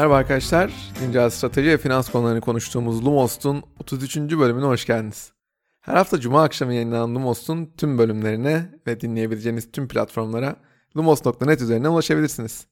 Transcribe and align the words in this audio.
Merhaba 0.00 0.16
arkadaşlar. 0.16 0.72
Güncel 1.00 1.30
strateji 1.30 1.68
ve 1.68 1.78
finans 1.78 2.10
konularını 2.10 2.40
konuştuğumuz 2.40 3.04
Lumos'un 3.04 3.62
33. 3.80 4.16
bölümüne 4.16 4.64
hoş 4.64 4.86
geldiniz. 4.86 5.32
Her 5.80 5.96
hafta 5.96 6.20
Cuma 6.20 6.42
akşamı 6.42 6.74
yayınlanan 6.74 7.14
Lumos'un 7.14 7.72
tüm 7.76 7.98
bölümlerine 7.98 8.70
ve 8.86 9.00
dinleyebileceğiniz 9.00 9.72
tüm 9.72 9.88
platformlara 9.88 10.56
lumos.net 10.96 11.62
üzerinden 11.62 11.88
ulaşabilirsiniz. 11.88 12.66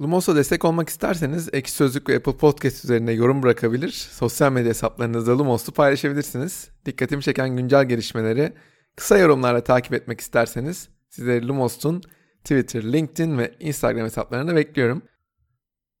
Lumos'a 0.00 0.36
destek 0.36 0.64
olmak 0.64 0.88
isterseniz 0.88 1.48
Ekşi 1.52 1.72
Sözlük 1.72 2.08
ve 2.08 2.16
Apple 2.16 2.36
Podcast 2.36 2.84
üzerinde 2.84 3.12
yorum 3.12 3.42
bırakabilir, 3.42 3.90
sosyal 4.12 4.52
medya 4.52 4.70
hesaplarınızda 4.70 5.38
Lumos'u 5.38 5.72
paylaşabilirsiniz. 5.72 6.68
Dikkatimi 6.86 7.22
çeken 7.22 7.56
güncel 7.56 7.84
gelişmeleri 7.84 8.52
kısa 8.96 9.18
yorumlarla 9.18 9.64
takip 9.64 9.92
etmek 9.92 10.20
isterseniz 10.20 10.88
sizleri 11.08 11.48
Lumos'un 11.48 12.02
Twitter, 12.44 12.92
LinkedIn 12.92 13.38
ve 13.38 13.54
Instagram 13.60 14.04
hesaplarına 14.04 14.56
bekliyorum. 14.56 15.02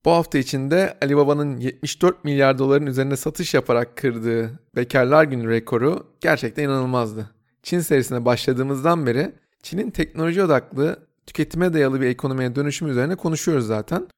Bu 0.04 0.10
hafta 0.10 0.38
içinde 0.38 0.98
Ali 1.02 1.16
Baba'nın 1.16 1.56
74 1.56 2.24
milyar 2.24 2.58
doların 2.58 2.86
üzerinde 2.86 3.16
satış 3.16 3.54
yaparak 3.54 3.96
kırdığı 3.96 4.60
Bekarlar 4.76 5.24
Günü 5.24 5.50
rekoru 5.50 6.06
gerçekten 6.20 6.64
inanılmazdı. 6.64 7.30
Çin 7.62 7.80
serisine 7.80 8.24
başladığımızdan 8.24 9.06
beri 9.06 9.32
Çin'in 9.62 9.90
teknoloji 9.90 10.42
odaklı, 10.42 10.96
tüketime 11.26 11.72
dayalı 11.72 12.00
bir 12.00 12.06
ekonomiye 12.06 12.56
dönüşüm 12.56 12.88
üzerine 12.88 13.16
konuşuyoruz 13.16 13.66
zaten. 13.66 14.08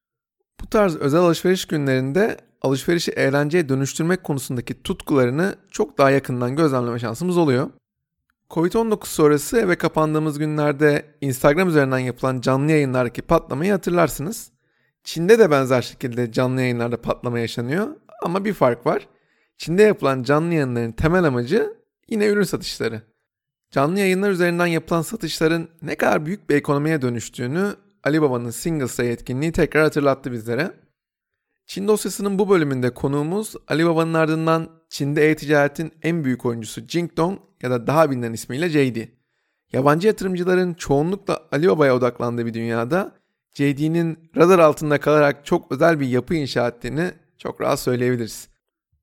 Bu 0.61 0.67
tarz 0.67 0.97
özel 0.97 1.21
alışveriş 1.21 1.65
günlerinde 1.65 2.37
alışverişi 2.63 3.11
eğlenceye 3.11 3.69
dönüştürmek 3.69 4.25
konusundaki 4.25 4.83
tutkularını 4.83 5.57
çok 5.71 5.99
daha 5.99 6.11
yakından 6.11 6.57
gözlemleme 6.57 6.99
şansımız 6.99 7.37
oluyor. 7.37 7.71
Covid-19 8.51 9.07
sonrası 9.07 9.59
eve 9.59 9.77
kapandığımız 9.77 10.39
günlerde 10.39 11.07
Instagram 11.21 11.69
üzerinden 11.69 11.99
yapılan 11.99 12.41
canlı 12.41 12.71
yayınlardaki 12.71 13.23
patlamayı 13.23 13.73
hatırlarsınız. 13.73 14.52
Çin'de 15.05 15.39
de 15.39 15.51
benzer 15.51 15.83
şekilde 15.83 16.33
canlı 16.33 16.61
yayınlarda 16.61 17.03
patlama 17.03 17.39
yaşanıyor 17.39 17.97
ama 18.23 18.45
bir 18.45 18.53
fark 18.53 18.87
var. 18.87 19.09
Çin'de 19.59 19.83
yapılan 19.83 20.23
canlı 20.23 20.55
yayınların 20.55 20.93
temel 20.93 21.25
amacı 21.25 21.77
yine 22.09 22.27
ürün 22.27 22.43
satışları. 22.43 23.03
Canlı 23.71 23.99
yayınlar 23.99 24.31
üzerinden 24.31 24.67
yapılan 24.67 25.03
satışların 25.03 25.69
ne 25.83 25.95
kadar 25.95 26.27
büyük 26.27 26.51
bir 26.51 26.57
ekonomiye 26.57 27.03
dönüştüğünü 27.03 27.75
Ali 28.05 28.23
Baba'nın 28.23 28.51
Singles 28.51 28.99
Day 28.99 29.17
tekrar 29.53 29.83
hatırlattı 29.83 30.33
bizlere. 30.33 30.73
Çin 31.67 31.89
dosyasının 31.89 32.39
bu 32.39 32.49
bölümünde 32.51 32.95
konuğumuz 32.95 33.55
Ali 33.69 33.87
Baba'nın 33.87 34.15
ardından 34.15 34.69
Çin'de 34.89 35.31
e-ticaretin 35.31 35.93
en 36.03 36.25
büyük 36.25 36.47
oyuncusu 36.47 36.81
Jingdong 36.89 37.39
ya 37.63 37.71
da 37.71 37.87
daha 37.87 38.11
bilinen 38.11 38.33
ismiyle 38.33 38.69
JD. 38.69 39.09
Yabancı 39.73 40.07
yatırımcıların 40.07 40.75
çoğunlukla 40.75 41.41
Ali 41.53 41.69
Baba'ya 41.69 41.97
odaklandığı 41.97 42.47
bir 42.47 42.55
dünyada 42.55 43.22
JD'nin 43.55 44.19
radar 44.37 44.59
altında 44.59 45.01
kalarak 45.01 45.47
çok 45.47 45.73
özel 45.73 46.01
bir 46.01 46.09
yapı 46.09 46.35
inşa 46.35 46.69
ettiğini 46.69 47.11
çok 47.39 47.61
rahat 47.61 47.81
söyleyebiliriz. 47.81 48.49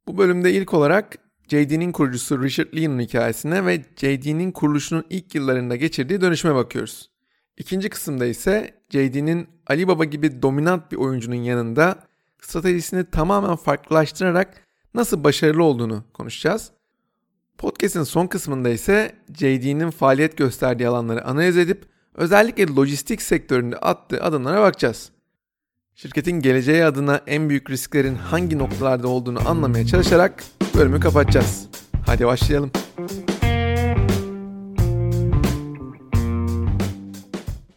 Bu 0.07 0.17
bölümde 0.17 0.53
ilk 0.53 0.73
olarak 0.73 1.17
JD'nin 1.47 1.91
kurucusu 1.91 2.43
Richard 2.43 2.77
Lee'nin 2.77 2.99
hikayesine 2.99 3.65
ve 3.65 3.83
JD'nin 3.95 4.51
kuruluşunun 4.51 5.05
ilk 5.09 5.35
yıllarında 5.35 5.75
geçirdiği 5.75 6.21
dönüşüme 6.21 6.55
bakıyoruz. 6.55 7.09
İkinci 7.57 7.89
kısımda 7.89 8.25
ise 8.25 8.73
JD'nin 8.89 9.47
Ali 9.67 9.87
Baba 9.87 10.05
gibi 10.05 10.41
dominant 10.41 10.91
bir 10.91 10.97
oyuncunun 10.97 11.35
yanında 11.35 11.95
stratejisini 12.41 13.05
tamamen 13.11 13.55
farklılaştırarak 13.55 14.53
nasıl 14.93 15.23
başarılı 15.23 15.63
olduğunu 15.63 16.03
konuşacağız. 16.13 16.71
Podcast'in 17.57 18.03
son 18.03 18.27
kısmında 18.27 18.69
ise 18.69 19.15
JD'nin 19.37 19.89
faaliyet 19.89 20.37
gösterdiği 20.37 20.87
alanları 20.87 21.25
analiz 21.25 21.57
edip 21.57 21.85
özellikle 22.15 22.75
lojistik 22.75 23.21
sektöründe 23.21 23.77
attığı 23.77 24.23
adımlara 24.23 24.61
bakacağız. 24.61 25.11
Şirketin 25.95 26.39
geleceği 26.39 26.85
adına 26.85 27.21
en 27.27 27.49
büyük 27.49 27.69
risklerin 27.69 28.15
hangi 28.15 28.57
noktalarda 28.57 29.07
olduğunu 29.07 29.49
anlamaya 29.49 29.85
çalışarak 29.85 30.43
bölümü 30.75 30.99
kapatacağız. 30.99 31.67
Hadi 32.05 32.25
başlayalım. 32.25 32.71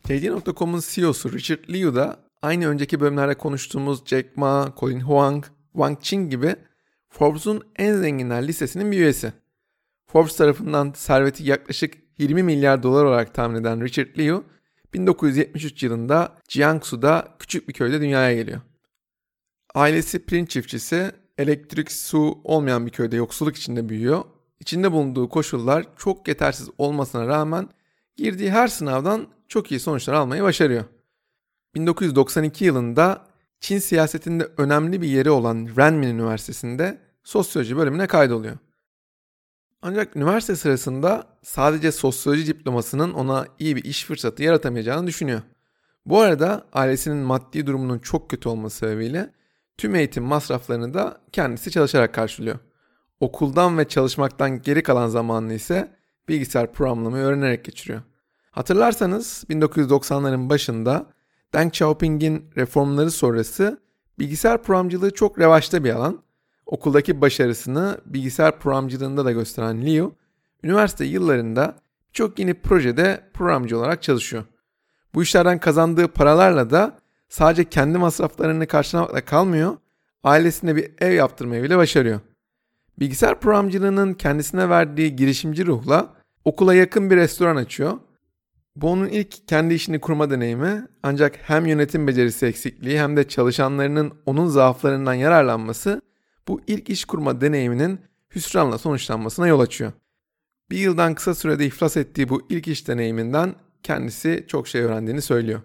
JD.com'un 0.09 0.81
CEO'su 0.85 1.33
Richard 1.33 1.69
Liu 1.69 1.95
da 1.95 2.17
aynı 2.43 2.69
önceki 2.69 3.01
bölümlerde 3.01 3.35
konuştuğumuz 3.35 4.07
Jack 4.07 4.37
Ma, 4.37 4.73
Colin 4.81 5.01
Huang, 5.01 5.45
Wang 5.73 6.01
Qing 6.01 6.31
gibi 6.31 6.57
Forbes'un 7.09 7.63
en 7.77 7.97
zenginler 7.97 8.47
listesinin 8.47 8.93
bir 8.93 8.99
üyesi. 8.99 9.33
Forbes 10.07 10.37
tarafından 10.37 10.93
serveti 10.97 11.45
yaklaşık 11.45 11.95
20 12.23 12.43
milyar 12.43 12.83
dolar 12.83 13.05
olarak 13.05 13.35
tahmin 13.35 13.61
eden 13.61 13.81
Richard 13.85 14.19
Liu, 14.19 14.45
1973 14.95 15.83
yılında 15.83 16.33
Jiangsu'da 16.49 17.29
küçük 17.39 17.69
bir 17.69 17.73
köyde 17.73 18.01
dünyaya 18.01 18.35
geliyor. 18.35 18.61
Ailesi 19.75 20.27
pirinç 20.27 20.51
çiftçisi, 20.51 21.13
elektrik, 21.39 21.93
su 21.93 22.39
olmayan 22.45 22.87
bir 22.87 22.91
köyde 22.91 23.17
yoksulluk 23.17 23.57
içinde 23.57 23.89
büyüyor. 23.89 24.25
İçinde 24.61 24.93
bulunduğu 24.93 25.29
koşullar 25.29 25.87
çok 25.97 26.29
yetersiz 26.29 26.69
olmasına 26.79 27.27
rağmen 27.27 27.69
girdiği 28.17 28.51
her 28.51 28.69
sınavdan 28.69 29.27
çok 29.49 29.71
iyi 29.71 29.81
sonuçlar 29.81 30.15
almayı 30.15 30.43
başarıyor. 30.43 30.85
1992 31.75 32.65
yılında 32.65 33.27
Çin 33.61 33.79
siyasetinde 33.79 34.49
önemli 34.57 35.03
bir 35.03 35.09
yeri 35.09 35.31
olan 35.31 35.69
Renmin 35.79 36.09
Üniversitesi'nde 36.09 36.99
sosyoloji 37.25 37.77
bölümüne 37.77 38.07
kaydoluyor. 38.07 38.57
Ancak 39.83 40.17
üniversite 40.17 40.57
sırasında 40.57 41.27
sadece 41.43 41.93
sosyoloji 41.93 42.47
diplomasının 42.47 43.13
ona 43.13 43.47
iyi 43.59 43.77
bir 43.77 43.85
iş 43.85 44.05
fırsatı 44.05 44.43
yaratamayacağını 44.43 45.07
düşünüyor. 45.07 45.43
Bu 46.07 46.21
arada 46.21 46.67
ailesinin 46.73 47.17
maddi 47.17 47.67
durumunun 47.67 47.99
çok 47.99 48.31
kötü 48.31 48.49
olması 48.49 48.77
sebebiyle 48.77 49.33
tüm 49.79 49.95
eğitim 49.95 50.25
masraflarını 50.25 50.95
da 50.95 51.21
kendisi 51.33 51.71
çalışarak 51.71 52.15
karşılıyor. 52.15 52.59
Okuldan 53.21 53.79
ve 53.79 53.89
çalışmaktan 53.89 54.63
geri 54.63 54.83
kalan 54.83 55.09
zamanını 55.09 55.55
ise 55.55 55.97
bilgisayar 56.29 56.73
programlamayı 56.73 57.25
öğrenerek 57.25 57.65
geçiriyor. 57.65 58.03
Hatırlarsanız 58.51 59.45
1990'ların 59.51 60.51
başında 60.51 61.07
Deng 61.55 61.69
Xiaoping'in 61.69 62.51
reformları 62.57 63.11
sonrası 63.11 63.81
bilgisayar 64.19 64.63
programcılığı 64.63 65.15
çok 65.15 65.39
revaçta 65.39 65.85
bir 65.85 65.91
alan 65.91 66.23
okuldaki 66.73 67.21
başarısını 67.21 67.99
bilgisayar 68.07 68.59
programcılığında 68.59 69.25
da 69.25 69.33
gösteren 69.33 69.87
Liu, 69.87 70.13
üniversite 70.65 71.05
yıllarında 71.05 71.77
çok 72.13 72.39
yeni 72.39 72.55
projede 72.55 73.21
programcı 73.35 73.79
olarak 73.79 74.03
çalışıyor. 74.03 74.45
Bu 75.15 75.23
işlerden 75.23 75.59
kazandığı 75.59 76.09
paralarla 76.09 76.71
da 76.71 76.99
sadece 77.29 77.65
kendi 77.65 77.99
masraflarını 77.99 78.67
karşılamakla 78.67 79.25
kalmıyor, 79.25 79.77
ailesine 80.25 80.77
bir 80.77 80.91
ev 81.01 81.13
yaptırmayı 81.13 81.63
bile 81.63 81.77
başarıyor. 81.77 82.21
Bilgisayar 82.99 83.41
programcılığının 83.41 84.15
kendisine 84.15 84.69
verdiği 84.69 85.17
girişimci 85.17 85.67
ruhla 85.67 86.15
okula 86.45 86.75
yakın 86.75 87.11
bir 87.11 87.17
restoran 87.17 87.57
açıyor. 87.57 87.99
Bu 88.77 88.91
onun 88.91 89.09
ilk 89.09 89.49
kendi 89.49 89.75
işini 89.75 90.01
kurma 90.01 90.31
deneyimi 90.31 90.87
ancak 91.03 91.39
hem 91.43 91.67
yönetim 91.67 92.07
becerisi 92.07 92.47
eksikliği 92.47 93.01
hem 93.01 93.17
de 93.17 93.29
çalışanlarının 93.29 94.13
onun 94.27 94.47
zaaflarından 94.47 95.15
yararlanması 95.15 96.03
bu 96.49 96.61
ilk 96.67 96.91
iş 96.91 97.05
kurma 97.05 97.41
deneyiminin 97.41 98.01
hüsranla 98.35 98.79
sonuçlanmasına 98.79 99.47
yol 99.47 99.61
açıyor. 99.61 99.93
Bir 100.71 100.79
yıldan 100.79 101.15
kısa 101.15 101.35
sürede 101.35 101.67
iflas 101.67 101.97
ettiği 101.97 102.29
bu 102.29 102.47
ilk 102.49 102.69
iş 102.69 102.89
deneyiminden 102.89 103.55
kendisi 103.83 104.45
çok 104.49 104.69
şey 104.69 104.83
öğrendiğini 104.83 105.23
söylüyor. 105.23 105.61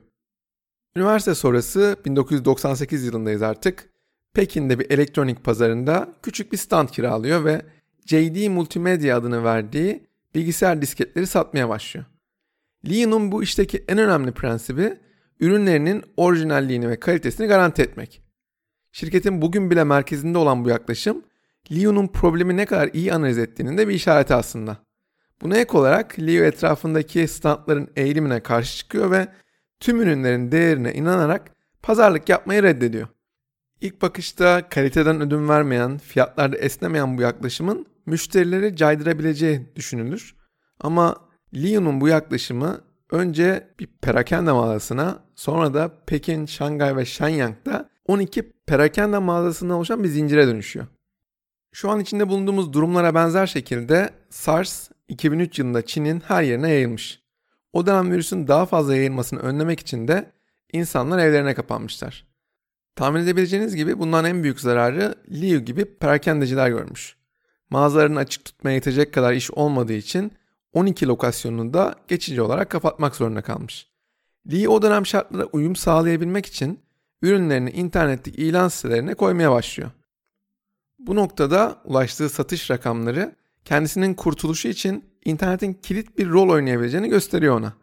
Üniversite 0.96 1.36
sonrası 1.36 1.98
1998 2.06 3.06
yılındayız 3.06 3.42
artık. 3.42 3.90
Pekin'de 4.34 4.80
bir 4.80 4.92
elektronik 4.92 5.44
pazarında 5.44 6.14
küçük 6.24 6.52
bir 6.52 6.58
stand 6.58 6.90
kiralıyor 6.90 7.46
ve 7.46 7.62
JD 8.06 8.48
Multimedia 8.48 9.18
adını 9.18 9.44
verdiği 9.44 10.08
bilgisayar 10.35 10.82
disketleri 10.82 11.28
satmaya 11.28 11.70
başlıyor. 11.70 12.06
Lee'nin 12.90 13.32
bu 13.32 13.44
işteki 13.44 13.84
en 13.88 13.97
önemli 13.97 14.32
prensibi 14.32 14.97
ürünlerinin 15.40 16.03
orijinalliğini 16.18 16.90
ve 16.90 17.00
kalitesini 17.00 17.47
garanti 17.47 17.82
etmek. 17.82 18.27
Şirketin 18.99 19.41
bugün 19.41 19.72
bile 19.72 19.84
merkezinde 19.84 20.38
olan 20.38 20.66
bu 20.66 20.70
yaklaşım 20.70 21.23
Leo'nun 21.72 22.08
problemi 22.08 22.58
ne 22.58 22.66
kadar 22.66 22.90
iyi 22.94 23.14
analiz 23.14 23.38
ettiğinin 23.38 23.78
de 23.78 23.88
bir 23.88 23.94
işareti 23.94 24.34
aslında. 24.34 24.78
Buna 25.41 25.58
ek 25.58 25.78
olarak 25.78 26.20
Leo 26.20 26.44
etrafındaki 26.44 27.28
standların 27.28 27.88
eğilimine 27.96 28.40
karşı 28.40 28.78
çıkıyor 28.78 29.11
ve 29.11 29.28
tüm 29.79 30.02
ürünlerin 30.02 30.52
değerine 30.52 30.94
inanarak 30.94 31.52
pazarlık 31.82 32.29
yapmayı 32.29 32.64
reddediyor. 32.64 33.08
İlk 33.82 34.02
bakışta 34.02 34.70
kaliteden 34.70 35.22
ödün 35.22 35.49
vermeyen, 35.49 35.97
fiyatlarda 35.97 36.58
esnemeyen 36.58 37.17
bu 37.17 37.22
yaklaşımın 37.22 37.85
müşterileri 38.05 38.76
caydırabileceği 38.76 39.67
düşünülür. 39.76 40.35
Ama 40.79 41.16
Leo'nun 41.55 42.02
bu 42.02 42.08
yaklaşımı 42.08 42.82
önce 43.11 43.67
bir 43.79 43.88
perakende 44.02 44.52
mağazasına 44.52 45.20
sonra 45.35 45.73
da 45.73 45.91
Pekin, 46.05 46.46
Şangay 46.46 46.96
ve 46.96 47.05
Shenyang'da 47.05 47.90
12 48.08 48.57
perakende 48.67 49.17
mağazasından 49.17 49.78
oluşan 49.78 50.03
bir 50.03 50.09
zincire 50.09 50.47
dönüşüyor. 50.47 50.87
Şu 51.73 51.90
an 51.90 51.99
içinde 51.99 52.28
bulunduğumuz 52.28 52.73
durumlara 52.73 53.16
benzer 53.16 53.47
şekilde 53.47 54.09
SARS 54.29 54.90
2003 55.08 55.59
yılında 55.59 55.85
Çin'in 55.85 56.19
her 56.19 56.43
yerine 56.43 56.69
yayılmış. 56.69 57.22
O 57.73 57.85
dönem 57.85 58.11
virüsün 58.11 58.47
daha 58.47 58.66
fazla 58.66 58.96
yayılmasını 58.96 59.40
önlemek 59.40 59.79
için 59.79 60.08
de 60.08 60.31
insanlar 60.73 61.19
evlerine 61.19 61.53
kapanmışlar. 61.53 62.28
Tahmin 62.96 63.22
edebileceğiniz 63.22 63.75
gibi 63.75 63.99
bundan 63.99 64.25
en 64.25 64.43
büyük 64.43 64.59
zararı 64.59 65.16
Liu 65.31 65.59
gibi 65.59 65.85
perakendeciler 65.85 66.70
görmüş. 66.70 67.17
Mağazalarını 67.70 68.20
açık 68.20 68.46
tutmaya 68.46 68.73
yetecek 68.73 69.13
kadar 69.13 69.34
iş 69.34 69.52
olmadığı 69.52 69.93
için 69.93 70.31
12 70.73 71.08
lokasyonunu 71.08 71.73
da 71.73 71.96
geçici 72.08 72.41
olarak 72.41 72.70
kapatmak 72.70 73.16
zorunda 73.16 73.41
kalmış. 73.41 73.87
Lee 74.52 74.67
o 74.67 74.81
dönem 74.81 75.05
şartlara 75.05 75.46
uyum 75.46 75.75
sağlayabilmek 75.75 76.46
için 76.46 76.79
ürünlerini 77.22 77.69
internetteki 77.69 78.41
ilan 78.41 78.67
sitelerine 78.67 79.14
koymaya 79.14 79.52
başlıyor. 79.52 79.91
Bu 80.99 81.16
noktada 81.16 81.81
ulaştığı 81.85 82.29
satış 82.29 82.72
rakamları 82.72 83.35
kendisinin 83.66 84.14
kurtuluşu 84.14 84.67
için 84.67 85.05
internetin 85.25 85.73
kilit 85.73 86.17
bir 86.17 86.29
rol 86.29 86.49
oynayabileceğini 86.49 87.09
gösteriyor 87.09 87.59
ona. 87.59 87.73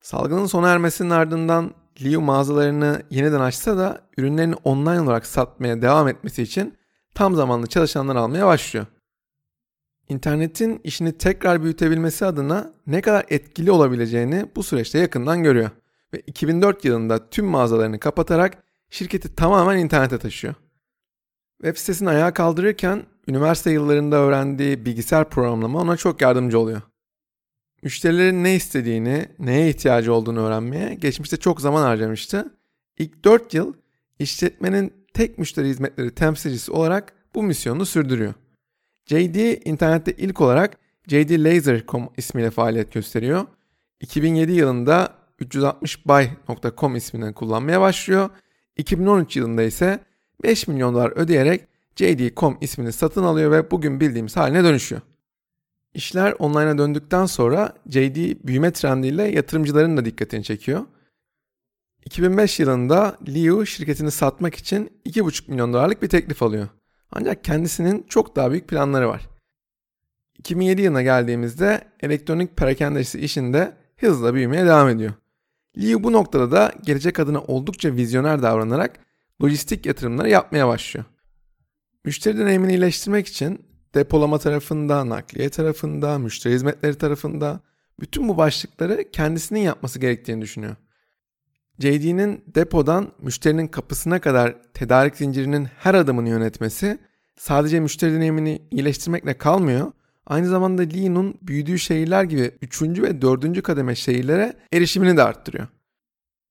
Salgının 0.00 0.46
sona 0.46 0.70
ermesinin 0.70 1.10
ardından 1.10 1.74
Liu 2.02 2.20
mağazalarını 2.20 3.02
yeniden 3.10 3.40
açsa 3.40 3.76
da 3.76 4.00
ürünlerini 4.16 4.54
online 4.54 5.00
olarak 5.00 5.26
satmaya 5.26 5.82
devam 5.82 6.08
etmesi 6.08 6.42
için 6.42 6.74
tam 7.14 7.34
zamanlı 7.34 7.66
çalışanlar 7.66 8.16
almaya 8.16 8.46
başlıyor. 8.46 8.86
İnternetin 10.08 10.80
işini 10.84 11.18
tekrar 11.18 11.62
büyütebilmesi 11.62 12.26
adına 12.26 12.72
ne 12.86 13.00
kadar 13.00 13.24
etkili 13.28 13.70
olabileceğini 13.70 14.46
bu 14.56 14.62
süreçte 14.62 14.98
yakından 14.98 15.42
görüyor 15.42 15.70
ve 16.14 16.22
2004 16.26 16.84
yılında 16.84 17.30
tüm 17.30 17.46
mağazalarını 17.46 18.00
kapatarak 18.00 18.62
şirketi 18.90 19.34
tamamen 19.34 19.78
internete 19.78 20.18
taşıyor. 20.18 20.54
Web 21.62 21.76
sitesini 21.76 22.08
ayağa 22.08 22.34
kaldırırken 22.34 23.02
üniversite 23.28 23.70
yıllarında 23.70 24.16
öğrendiği 24.16 24.86
bilgisayar 24.86 25.30
programlama 25.30 25.80
ona 25.80 25.96
çok 25.96 26.20
yardımcı 26.20 26.58
oluyor. 26.58 26.82
Müşterilerin 27.82 28.44
ne 28.44 28.54
istediğini, 28.54 29.28
neye 29.38 29.68
ihtiyacı 29.68 30.14
olduğunu 30.14 30.40
öğrenmeye 30.40 30.94
geçmişte 30.94 31.36
çok 31.36 31.60
zaman 31.60 31.82
harcamıştı. 31.82 32.54
İlk 32.98 33.24
4 33.24 33.54
yıl 33.54 33.74
işletmenin 34.18 34.92
tek 35.14 35.38
müşteri 35.38 35.68
hizmetleri 35.68 36.14
temsilcisi 36.14 36.72
olarak 36.72 37.12
bu 37.34 37.42
misyonunu 37.42 37.86
sürdürüyor. 37.86 38.34
JD 39.06 39.66
internette 39.66 40.12
ilk 40.12 40.40
olarak 40.40 40.78
jdlaser.com 41.08 42.08
ismiyle 42.16 42.50
faaliyet 42.50 42.92
gösteriyor. 42.92 43.46
2007 44.00 44.52
yılında 44.52 45.23
360buy.com 45.40 46.96
ismini 46.96 47.32
kullanmaya 47.34 47.80
başlıyor. 47.80 48.30
2013 48.76 49.36
yılında 49.36 49.62
ise 49.62 50.00
5 50.42 50.68
milyon 50.68 50.94
dolar 50.94 51.12
ödeyerek 51.16 51.68
JD.com 51.96 52.58
ismini 52.60 52.92
satın 52.92 53.22
alıyor 53.22 53.50
ve 53.50 53.70
bugün 53.70 54.00
bildiğimiz 54.00 54.36
haline 54.36 54.64
dönüşüyor. 54.64 55.02
İşler 55.94 56.34
online'a 56.38 56.78
döndükten 56.78 57.26
sonra 57.26 57.72
JD 57.88 58.46
büyüme 58.46 58.72
trendiyle 58.72 59.22
yatırımcıların 59.22 59.96
da 59.96 60.04
dikkatini 60.04 60.44
çekiyor. 60.44 60.84
2005 62.04 62.60
yılında 62.60 63.18
Liu 63.28 63.66
şirketini 63.66 64.10
satmak 64.10 64.54
için 64.54 65.00
2,5 65.06 65.50
milyon 65.50 65.72
dolarlık 65.72 66.02
bir 66.02 66.08
teklif 66.08 66.42
alıyor. 66.42 66.68
Ancak 67.12 67.44
kendisinin 67.44 68.06
çok 68.08 68.36
daha 68.36 68.50
büyük 68.50 68.68
planları 68.68 69.08
var. 69.08 69.28
2007 70.38 70.82
yılına 70.82 71.02
geldiğimizde 71.02 71.80
elektronik 72.00 72.56
perakendesi 72.56 73.20
işinde 73.20 73.76
hızla 73.96 74.34
büyümeye 74.34 74.66
devam 74.66 74.88
ediyor. 74.88 75.12
Liu 75.78 76.04
bu 76.04 76.12
noktada 76.12 76.50
da 76.50 76.72
gelecek 76.84 77.20
adına 77.20 77.40
oldukça 77.40 77.96
vizyoner 77.96 78.42
davranarak 78.42 78.98
lojistik 79.42 79.86
yatırımları 79.86 80.30
yapmaya 80.30 80.68
başlıyor. 80.68 81.04
Müşteri 82.04 82.38
deneyimini 82.38 82.72
iyileştirmek 82.72 83.26
için 83.26 83.66
depolama 83.94 84.38
tarafında, 84.38 85.08
nakliye 85.08 85.50
tarafında, 85.50 86.18
müşteri 86.18 86.54
hizmetleri 86.54 86.98
tarafında 86.98 87.60
bütün 88.00 88.28
bu 88.28 88.36
başlıkları 88.36 89.10
kendisinin 89.10 89.60
yapması 89.60 89.98
gerektiğini 89.98 90.42
düşünüyor. 90.42 90.76
JD'nin 91.78 92.44
depodan 92.54 93.12
müşterinin 93.18 93.66
kapısına 93.66 94.20
kadar 94.20 94.62
tedarik 94.74 95.16
zincirinin 95.16 95.64
her 95.64 95.94
adımını 95.94 96.28
yönetmesi 96.28 96.98
sadece 97.36 97.80
müşteri 97.80 98.14
deneyimini 98.14 98.62
iyileştirmekle 98.70 99.38
kalmıyor. 99.38 99.92
Aynı 100.26 100.48
zamanda 100.48 100.82
Lean'un 100.82 101.34
büyüdüğü 101.42 101.78
şehirler 101.78 102.24
gibi 102.24 102.50
3. 102.62 102.82
ve 102.82 103.22
4. 103.22 103.62
kademe 103.62 103.94
şehirlere 103.94 104.56
erişimini 104.72 105.16
de 105.16 105.22
arttırıyor. 105.22 105.66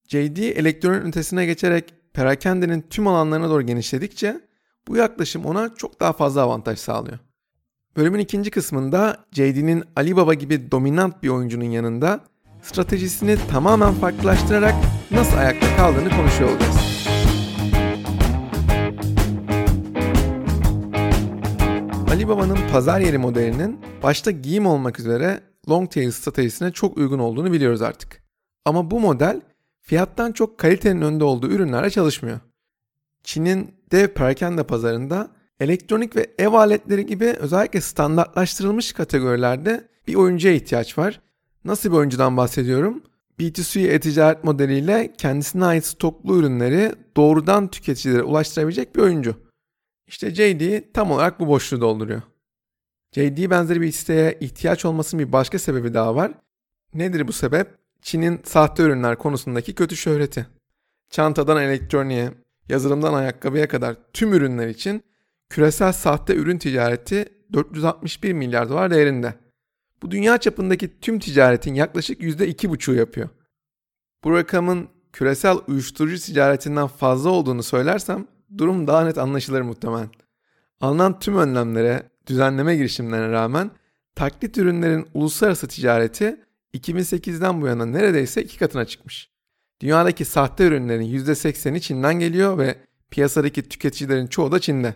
JD 0.07 0.37
elektronik 0.37 1.03
ünitesine 1.03 1.45
geçerek 1.45 1.93
perakendenin 2.13 2.85
tüm 2.89 3.07
alanlarına 3.07 3.49
doğru 3.49 3.61
genişledikçe 3.61 4.41
bu 4.87 4.95
yaklaşım 4.95 5.45
ona 5.45 5.75
çok 5.75 5.99
daha 5.99 6.13
fazla 6.13 6.41
avantaj 6.41 6.79
sağlıyor. 6.79 7.19
Bölümün 7.97 8.19
ikinci 8.19 8.51
kısmında 8.51 9.25
JD'nin 9.31 9.83
Alibaba 9.95 10.33
gibi 10.33 10.71
dominant 10.71 11.23
bir 11.23 11.29
oyuncunun 11.29 11.69
yanında 11.69 12.19
stratejisini 12.61 13.37
tamamen 13.51 13.93
farklılaştırarak 13.93 14.75
nasıl 15.11 15.37
ayakta 15.37 15.75
kaldığını 15.77 16.09
konuşuyor 16.09 16.49
olacağız. 16.49 16.92
Alibaba'nın 22.23 22.57
pazar 22.71 22.99
yeri 22.99 23.17
modelinin 23.17 23.79
başta 24.03 24.31
giyim 24.31 24.65
olmak 24.65 24.99
üzere 24.99 25.41
long 25.69 25.91
tail 25.91 26.11
stratejisine 26.11 26.71
çok 26.71 26.97
uygun 26.97 27.19
olduğunu 27.19 27.51
biliyoruz 27.51 27.81
artık. 27.81 28.23
Ama 28.65 28.91
bu 28.91 28.99
model 28.99 29.41
fiyattan 29.81 30.31
çok 30.31 30.57
kalitenin 30.57 31.01
önde 31.01 31.23
olduğu 31.23 31.47
ürünlerle 31.47 31.89
çalışmıyor. 31.89 32.39
Çin'in 33.23 33.75
dev 33.91 34.07
perakende 34.07 34.63
pazarında 34.63 35.27
elektronik 35.59 36.15
ve 36.15 36.27
ev 36.37 36.53
aletleri 36.53 37.05
gibi 37.05 37.25
özellikle 37.25 37.81
standartlaştırılmış 37.81 38.93
kategorilerde 38.93 39.87
bir 40.07 40.15
oyuncuya 40.15 40.53
ihtiyaç 40.53 40.97
var. 40.97 41.21
Nasıl 41.65 41.89
bir 41.91 41.95
oyuncudan 41.95 42.37
bahsediyorum? 42.37 43.03
B2C 43.39 43.87
e-ticaret 43.87 44.43
modeliyle 44.43 45.13
kendisine 45.17 45.65
ait 45.65 45.85
stoklu 45.85 46.37
ürünleri 46.37 46.91
doğrudan 47.17 47.67
tüketicilere 47.67 48.23
ulaştırabilecek 48.23 48.95
bir 48.95 49.01
oyuncu. 49.01 49.35
İşte 50.07 50.35
JD 50.35 50.93
tam 50.93 51.11
olarak 51.11 51.39
bu 51.39 51.47
boşluğu 51.47 51.81
dolduruyor. 51.81 52.21
JD 53.11 53.49
benzeri 53.49 53.81
bir 53.81 53.91
siteye 53.91 54.37
ihtiyaç 54.39 54.85
olmasının 54.85 55.27
bir 55.27 55.31
başka 55.31 55.59
sebebi 55.59 55.93
daha 55.93 56.15
var. 56.15 56.31
Nedir 56.93 57.27
bu 57.27 57.33
sebep? 57.33 57.67
Çin'in 58.01 58.41
sahte 58.43 58.83
ürünler 58.83 59.17
konusundaki 59.17 59.75
kötü 59.75 59.97
şöhreti. 59.97 60.47
Çantadan 61.09 61.61
elektroniğe, 61.61 62.31
yazılımdan 62.69 63.13
ayakkabıya 63.13 63.67
kadar 63.67 63.95
tüm 64.13 64.33
ürünler 64.33 64.67
için 64.67 65.03
küresel 65.49 65.93
sahte 65.93 66.35
ürün 66.35 66.57
ticareti 66.57 67.25
461 67.53 68.33
milyar 68.33 68.69
dolar 68.69 68.91
değerinde. 68.91 69.33
Bu 70.01 70.11
dünya 70.11 70.37
çapındaki 70.37 70.99
tüm 70.99 71.19
ticaretin 71.19 71.73
yaklaşık 71.73 72.21
%2,5'u 72.21 72.93
yapıyor. 72.93 73.29
Bu 74.23 74.33
rakamın 74.33 74.89
küresel 75.13 75.57
uyuşturucu 75.67 76.19
ticaretinden 76.19 76.87
fazla 76.87 77.29
olduğunu 77.29 77.63
söylersem 77.63 78.27
durum 78.57 78.87
daha 78.87 79.03
net 79.03 79.17
anlaşılır 79.17 79.61
muhtemelen. 79.61 80.09
Alınan 80.81 81.19
tüm 81.19 81.37
önlemlere, 81.37 82.09
düzenleme 82.27 82.75
girişimlerine 82.75 83.31
rağmen 83.31 83.71
taklit 84.15 84.57
ürünlerin 84.57 85.07
uluslararası 85.13 85.67
ticareti 85.67 86.39
2008'den 86.73 87.61
bu 87.61 87.67
yana 87.67 87.85
neredeyse 87.85 88.43
iki 88.43 88.59
katına 88.59 88.85
çıkmış. 88.85 89.33
Dünyadaki 89.81 90.25
sahte 90.25 90.65
ürünlerin 90.65 91.03
%80'i 91.03 91.81
Çin'den 91.81 92.19
geliyor 92.19 92.57
ve 92.57 92.77
piyasadaki 93.11 93.69
tüketicilerin 93.69 94.27
çoğu 94.27 94.51
da 94.51 94.59
Çin'de. 94.59 94.93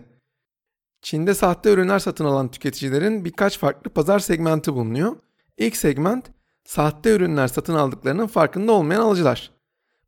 Çin'de 1.02 1.34
sahte 1.34 1.72
ürünler 1.72 1.98
satın 1.98 2.24
alan 2.24 2.50
tüketicilerin 2.50 3.24
birkaç 3.24 3.58
farklı 3.58 3.90
pazar 3.90 4.18
segmenti 4.18 4.74
bulunuyor. 4.74 5.16
İlk 5.58 5.76
segment 5.76 6.30
sahte 6.64 7.14
ürünler 7.14 7.48
satın 7.48 7.74
aldıklarının 7.74 8.26
farkında 8.26 8.72
olmayan 8.72 9.00
alıcılar. 9.00 9.50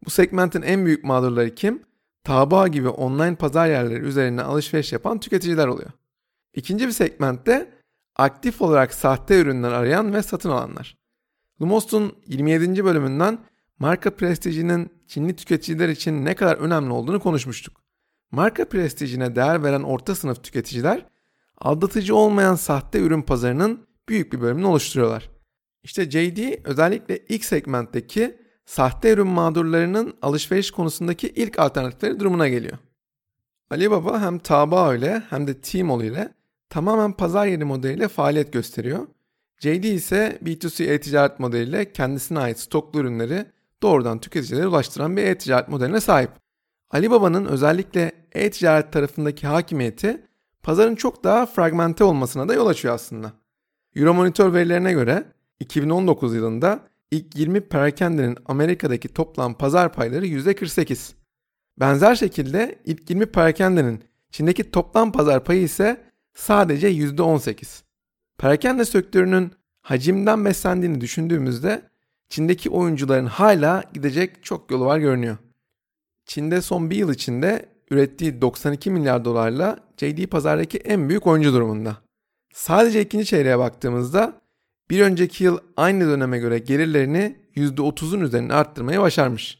Bu 0.04 0.10
segmentin 0.10 0.62
en 0.62 0.86
büyük 0.86 1.04
mağdurları 1.04 1.54
kim? 1.54 1.82
Taobao 2.24 2.68
gibi 2.68 2.88
online 2.88 3.36
pazar 3.36 3.68
yerleri 3.68 4.00
üzerine 4.00 4.42
alışveriş 4.42 4.92
yapan 4.92 5.20
tüketiciler 5.20 5.66
oluyor. 5.66 5.90
İkinci 6.54 6.86
bir 6.86 6.92
segmentte 6.92 7.74
aktif 8.16 8.62
olarak 8.62 8.94
sahte 8.94 9.40
ürünler 9.40 9.72
arayan 9.72 10.14
ve 10.14 10.22
satın 10.22 10.50
alanlar. 10.50 10.98
Lumos'un 11.62 12.12
27. 12.26 12.84
bölümünden 12.84 13.38
marka 13.78 14.16
prestijinin 14.16 14.92
Çinli 15.06 15.36
tüketiciler 15.36 15.88
için 15.88 16.24
ne 16.24 16.34
kadar 16.34 16.56
önemli 16.56 16.92
olduğunu 16.92 17.20
konuşmuştuk. 17.20 17.80
Marka 18.30 18.68
prestijine 18.68 19.36
değer 19.36 19.62
veren 19.62 19.82
orta 19.82 20.14
sınıf 20.14 20.44
tüketiciler 20.44 21.06
aldatıcı 21.58 22.16
olmayan 22.16 22.54
sahte 22.54 22.98
ürün 23.00 23.22
pazarının 23.22 23.86
büyük 24.08 24.32
bir 24.32 24.40
bölümünü 24.40 24.66
oluşturuyorlar. 24.66 25.30
İşte 25.82 26.10
JD 26.10 26.64
özellikle 26.64 27.18
ilk 27.28 27.44
segmentteki 27.44 28.39
sahte 28.70 29.10
ürün 29.12 29.26
mağdurlarının 29.26 30.14
alışveriş 30.22 30.70
konusundaki 30.70 31.28
ilk 31.28 31.58
alternatifleri 31.58 32.20
durumuna 32.20 32.48
geliyor. 32.48 32.78
Alibaba 33.70 34.20
hem 34.20 34.38
Taobao 34.38 34.94
ile 34.94 35.22
hem 35.30 35.46
de 35.46 35.60
Tmall 35.60 36.04
ile 36.04 36.34
tamamen 36.68 37.12
pazar 37.12 37.46
yeri 37.46 37.64
modeliyle 37.64 38.08
faaliyet 38.08 38.52
gösteriyor. 38.52 39.06
JD 39.58 39.84
ise 39.84 40.38
B2C 40.44 40.84
e-ticaret 40.84 41.40
modeliyle 41.40 41.92
kendisine 41.92 42.38
ait 42.38 42.58
stoklu 42.58 43.00
ürünleri 43.00 43.46
doğrudan 43.82 44.18
tüketicilere 44.18 44.66
ulaştıran 44.66 45.16
bir 45.16 45.24
e-ticaret 45.24 45.68
modeline 45.68 46.00
sahip. 46.00 46.30
Alibaba'nın 46.90 47.46
özellikle 47.46 48.12
e-ticaret 48.32 48.92
tarafındaki 48.92 49.46
hakimiyeti 49.46 50.26
pazarın 50.62 50.94
çok 50.94 51.24
daha 51.24 51.46
fragmente 51.46 52.04
olmasına 52.04 52.48
da 52.48 52.54
yol 52.54 52.66
açıyor 52.66 52.94
aslında. 52.94 53.32
Euromonitor 53.96 54.54
verilerine 54.54 54.92
göre 54.92 55.24
2019 55.60 56.34
yılında 56.34 56.89
ilk 57.10 57.36
20 57.36 57.60
perakendenin 57.60 58.36
Amerika'daki 58.46 59.08
toplam 59.08 59.54
pazar 59.54 59.92
payları 59.92 60.26
%48. 60.26 61.12
Benzer 61.80 62.14
şekilde 62.14 62.78
ilk 62.84 63.10
20 63.10 63.26
perakendenin 63.26 64.04
Çin'deki 64.30 64.70
toplam 64.70 65.12
pazar 65.12 65.44
payı 65.44 65.62
ise 65.62 66.00
sadece 66.34 66.90
%18. 66.90 67.82
Perakende 68.38 68.84
sektörünün 68.84 69.52
hacimden 69.82 70.44
beslendiğini 70.44 71.00
düşündüğümüzde 71.00 71.82
Çin'deki 72.28 72.70
oyuncuların 72.70 73.26
hala 73.26 73.84
gidecek 73.92 74.44
çok 74.44 74.70
yolu 74.70 74.84
var 74.84 74.98
görünüyor. 74.98 75.36
Çin'de 76.24 76.62
son 76.62 76.90
bir 76.90 76.96
yıl 76.96 77.12
içinde 77.12 77.66
ürettiği 77.90 78.40
92 78.40 78.90
milyar 78.90 79.24
dolarla 79.24 79.78
JD 79.96 80.26
pazardaki 80.26 80.78
en 80.78 81.08
büyük 81.08 81.26
oyuncu 81.26 81.52
durumunda. 81.52 81.96
Sadece 82.54 83.00
ikinci 83.00 83.24
çeyreğe 83.24 83.58
baktığımızda 83.58 84.39
bir 84.90 85.00
önceki 85.00 85.44
yıl 85.44 85.58
aynı 85.76 86.06
döneme 86.06 86.38
göre 86.38 86.58
gelirlerini 86.58 87.36
%30'un 87.56 88.20
üzerine 88.20 88.54
arttırmayı 88.54 89.00
başarmış. 89.00 89.58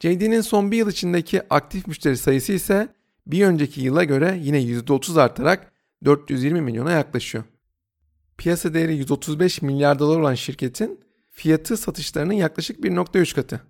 JD'nin 0.00 0.40
son 0.40 0.70
bir 0.70 0.76
yıl 0.76 0.90
içindeki 0.90 1.42
aktif 1.50 1.86
müşteri 1.86 2.16
sayısı 2.16 2.52
ise 2.52 2.88
bir 3.26 3.46
önceki 3.46 3.80
yıla 3.80 4.04
göre 4.04 4.38
yine 4.42 4.62
%30 4.62 5.20
artarak 5.20 5.72
420 6.04 6.60
milyona 6.60 6.92
yaklaşıyor. 6.92 7.44
Piyasa 8.38 8.74
değeri 8.74 8.96
135 8.96 9.62
milyar 9.62 9.98
dolar 9.98 10.20
olan 10.20 10.34
şirketin 10.34 11.00
fiyatı 11.30 11.76
satışlarının 11.76 12.32
yaklaşık 12.32 12.80
1.3 12.80 13.34
katı. 13.34 13.60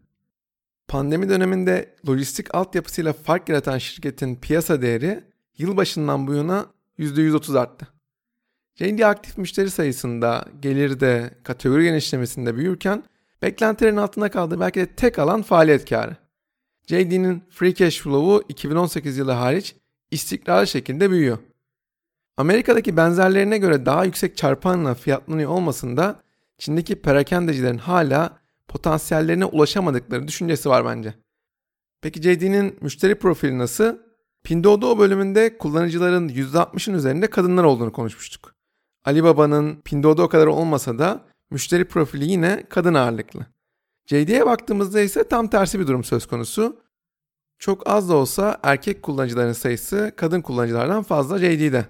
Pandemi 0.88 1.28
döneminde 1.28 1.96
lojistik 2.08 2.54
altyapısıyla 2.54 3.12
fark 3.12 3.48
yaratan 3.48 3.78
şirketin 3.78 4.36
piyasa 4.36 4.82
değeri 4.82 5.24
yılbaşından 5.58 6.26
bu 6.26 6.34
yana 6.34 6.66
%130 6.98 7.58
arttı. 7.58 7.88
JD 8.74 9.00
aktif 9.00 9.38
müşteri 9.38 9.70
sayısında, 9.70 10.44
gelirde, 10.60 11.30
kategori 11.42 11.82
genişlemesinde 11.82 12.56
büyürken 12.56 13.04
beklentilerin 13.42 13.96
altında 13.96 14.30
kaldığı 14.30 14.60
belki 14.60 14.80
de 14.80 14.86
tek 14.86 15.18
alan 15.18 15.42
faaliyet 15.42 15.88
karı. 15.88 16.16
JD'nin 16.86 17.42
free 17.50 17.74
cash 17.74 18.00
flow'u 18.00 18.42
2018 18.48 19.18
yılı 19.18 19.32
hariç 19.32 19.76
istikrarlı 20.10 20.66
şekilde 20.66 21.10
büyüyor. 21.10 21.38
Amerika'daki 22.36 22.96
benzerlerine 22.96 23.58
göre 23.58 23.86
daha 23.86 24.04
yüksek 24.04 24.36
çarpanla 24.36 24.94
fiyatlanıyor 24.94 25.50
olmasında 25.50 26.22
Çin'deki 26.58 27.02
perakendecilerin 27.02 27.78
hala 27.78 28.38
potansiyellerine 28.68 29.44
ulaşamadıkları 29.44 30.28
düşüncesi 30.28 30.68
var 30.68 30.84
bence. 30.84 31.14
Peki 32.02 32.22
JD'nin 32.22 32.78
müşteri 32.80 33.14
profili 33.14 33.58
nasıl? 33.58 33.98
Pinduoduo 34.44 34.98
bölümünde 34.98 35.58
kullanıcıların 35.58 36.28
%60'ın 36.28 36.94
üzerinde 36.94 37.26
kadınlar 37.26 37.64
olduğunu 37.64 37.92
konuşmuştuk. 37.92 38.51
Alibaba'nın 39.04 39.80
Pinduoduo 39.84 40.28
kadar 40.28 40.46
olmasa 40.46 40.98
da 40.98 41.24
müşteri 41.50 41.84
profili 41.84 42.30
yine 42.30 42.66
kadın 42.68 42.94
ağırlıklı. 42.94 43.46
JD'ye 44.06 44.46
baktığımızda 44.46 45.00
ise 45.00 45.28
tam 45.28 45.48
tersi 45.48 45.80
bir 45.80 45.86
durum 45.86 46.04
söz 46.04 46.26
konusu. 46.26 46.80
Çok 47.58 47.90
az 47.90 48.08
da 48.08 48.16
olsa 48.16 48.60
erkek 48.62 49.02
kullanıcıların 49.02 49.52
sayısı 49.52 50.12
kadın 50.16 50.40
kullanıcılardan 50.40 51.02
fazla 51.02 51.38
JD'de. 51.38 51.86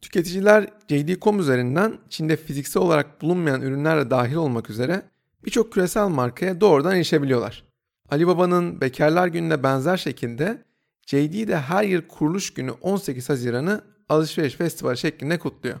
Tüketiciler 0.00 0.68
JD.com 0.88 1.40
üzerinden 1.40 1.98
Çin'de 2.08 2.36
fiziksel 2.36 2.82
olarak 2.82 3.22
bulunmayan 3.22 3.62
ürünlerle 3.62 4.10
dahil 4.10 4.34
olmak 4.34 4.70
üzere 4.70 5.02
birçok 5.44 5.72
küresel 5.72 6.08
markaya 6.08 6.60
doğrudan 6.60 6.96
erişebiliyorlar. 6.96 7.64
Alibaba'nın 8.10 8.80
Bekarlar 8.80 9.26
Günü'ne 9.26 9.62
benzer 9.62 9.96
şekilde 9.96 10.64
JD 11.06 11.48
de 11.48 11.58
her 11.58 11.84
yıl 11.84 12.02
kuruluş 12.02 12.54
günü 12.54 12.70
18 12.70 13.28
Haziran'ı 13.28 13.84
alışveriş 14.08 14.54
festivali 14.54 14.98
şeklinde 14.98 15.38
kutluyor. 15.38 15.80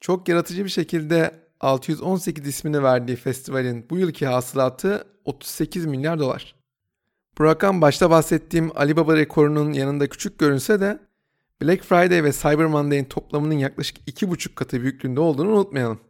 Çok 0.00 0.28
yaratıcı 0.28 0.64
bir 0.64 0.70
şekilde 0.70 1.34
618 1.60 2.46
ismini 2.46 2.82
verdiği 2.82 3.16
festivalin 3.16 3.86
bu 3.90 3.98
yılki 3.98 4.26
hasılatı 4.26 5.04
38 5.24 5.86
milyar 5.86 6.18
dolar. 6.18 6.54
Bu 7.38 7.44
rakam 7.44 7.80
başta 7.80 8.10
bahsettiğim 8.10 8.70
Alibaba 8.74 9.16
rekorunun 9.16 9.72
yanında 9.72 10.08
küçük 10.08 10.38
görünse 10.38 10.80
de 10.80 10.98
Black 11.62 11.84
Friday 11.84 12.24
ve 12.24 12.32
Cyber 12.32 12.66
Monday'in 12.66 13.04
toplamının 13.04 13.54
yaklaşık 13.54 13.98
2,5 14.08 14.54
katı 14.54 14.82
büyüklüğünde 14.82 15.20
olduğunu 15.20 15.48
unutmayalım. 15.48 16.00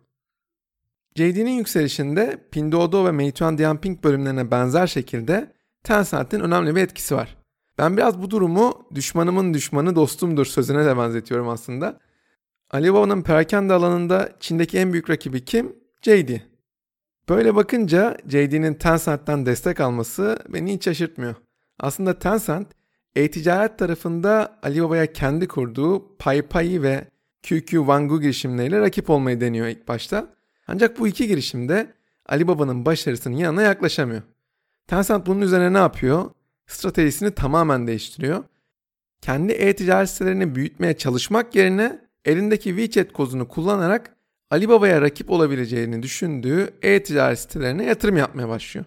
JD'nin 1.16 1.50
yükselişinde 1.50 2.48
Pinduoduo 2.50 3.06
ve 3.06 3.10
Meituan 3.10 3.58
Dianping 3.58 4.04
bölümlerine 4.04 4.50
benzer 4.50 4.86
şekilde 4.86 5.52
Tencent'in 5.84 6.40
önemli 6.40 6.76
bir 6.76 6.82
etkisi 6.82 7.14
var. 7.14 7.36
Ben 7.78 7.96
biraz 7.96 8.22
bu 8.22 8.30
durumu 8.30 8.88
düşmanımın 8.94 9.54
düşmanı 9.54 9.96
dostumdur 9.96 10.46
sözüne 10.46 10.84
de 10.84 10.96
benzetiyorum 10.96 11.48
aslında. 11.48 12.00
Alibaba'nın 12.70 13.22
perakende 13.22 13.72
alanında 13.72 14.32
Çin'deki 14.40 14.78
en 14.78 14.92
büyük 14.92 15.10
rakibi 15.10 15.44
kim? 15.44 15.76
JD. 16.02 16.30
Böyle 17.28 17.54
bakınca 17.54 18.16
JD'nin 18.28 18.74
Tencent'ten 18.74 19.46
destek 19.46 19.80
alması 19.80 20.38
beni 20.48 20.72
hiç 20.74 20.84
şaşırtmıyor. 20.84 21.34
Aslında 21.78 22.18
Tencent 22.18 22.68
e-ticaret 23.16 23.78
tarafında 23.78 24.58
Alibaba'ya 24.62 25.12
kendi 25.12 25.48
kurduğu 25.48 26.16
PayPay 26.18 26.82
ve 26.82 27.04
QQ 27.42 27.70
Wangu 27.70 28.20
girişimleriyle 28.20 28.80
rakip 28.80 29.10
olmayı 29.10 29.40
deniyor 29.40 29.66
ilk 29.66 29.88
başta. 29.88 30.34
Ancak 30.66 30.98
bu 30.98 31.08
iki 31.08 31.26
girişimde 31.26 31.94
Alibaba'nın 32.26 32.84
başarısının 32.84 33.36
yanına 33.36 33.62
yaklaşamıyor. 33.62 34.22
Tencent 34.86 35.26
bunun 35.26 35.40
üzerine 35.40 35.72
ne 35.72 35.78
yapıyor? 35.78 36.30
Stratejisini 36.66 37.30
tamamen 37.30 37.86
değiştiriyor. 37.86 38.44
Kendi 39.20 39.52
e-ticaret 39.52 40.10
sitelerini 40.10 40.54
büyütmeye 40.54 40.96
çalışmak 40.96 41.54
yerine 41.54 42.09
elindeki 42.24 42.68
WeChat 42.68 43.12
kozunu 43.12 43.48
kullanarak 43.48 44.16
Alibaba'ya 44.50 45.00
rakip 45.00 45.30
olabileceğini 45.30 46.02
düşündüğü 46.02 46.70
e-ticaret 46.82 47.38
sitelerine 47.38 47.84
yatırım 47.84 48.16
yapmaya 48.16 48.48
başlıyor. 48.48 48.84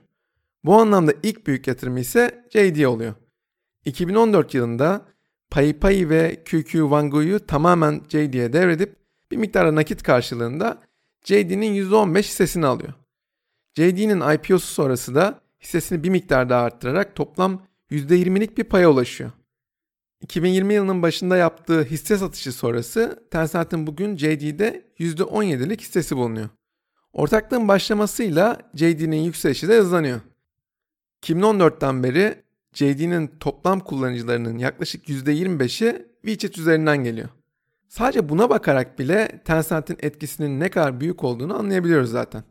Bu 0.63 0.75
anlamda 0.75 1.13
ilk 1.23 1.47
büyük 1.47 1.67
yatırımı 1.67 1.99
ise 1.99 2.45
JD 2.49 2.83
oluyor. 2.83 3.13
2014 3.85 4.53
yılında 4.53 5.05
PayPay 5.49 6.09
ve 6.09 6.43
QQ 6.45 6.71
Wangu'yu 6.71 7.39
tamamen 7.39 8.01
JD'ye 8.09 8.53
devredip 8.53 8.95
bir 9.31 9.37
miktar 9.37 9.75
nakit 9.75 10.03
karşılığında 10.03 10.81
JD'nin 11.23 11.75
%15 11.75 12.17
hissesini 12.17 12.65
alıyor. 12.65 12.93
JD'nin 13.75 14.33
IPO'su 14.35 14.67
sonrası 14.67 15.15
da 15.15 15.41
hissesini 15.61 16.03
bir 16.03 16.09
miktar 16.09 16.49
daha 16.49 16.61
arttırarak 16.61 17.15
toplam 17.15 17.61
%20'lik 17.91 18.57
bir 18.57 18.63
paya 18.63 18.91
ulaşıyor. 18.91 19.31
2020 20.24 20.74
yılının 20.74 21.01
başında 21.01 21.38
yaptığı 21.38 21.84
hisse 21.84 22.18
satışı 22.18 22.51
sonrası 22.51 23.24
Tencent'in 23.32 23.88
bugün 23.88 24.18
JD'de 24.18 24.86
%17'lik 25.00 25.82
hissesi 25.82 26.18
bulunuyor. 26.18 26.50
Ortaklığın 27.13 27.68
başlamasıyla 27.68 28.58
JD'nin 28.75 29.22
yükselişi 29.22 29.68
de 29.68 29.77
hızlanıyor. 29.77 30.22
2014'ten 31.24 32.03
beri 32.03 32.44
JD'nin 32.74 33.32
toplam 33.39 33.80
kullanıcılarının 33.80 34.58
yaklaşık 34.58 35.10
%25'i 35.10 36.08
WeChat 36.22 36.58
üzerinden 36.58 37.03
geliyor. 37.03 37.30
Sadece 37.88 38.30
buna 38.30 38.50
bakarak 38.50 39.00
bile 39.00 39.42
Tencent'in 39.46 39.98
etkisinin 40.00 40.60
ne 40.60 40.70
kadar 40.70 41.00
büyük 41.00 41.24
olduğunu 41.24 41.60
anlayabiliyoruz 41.60 42.12
zaten. 42.12 42.44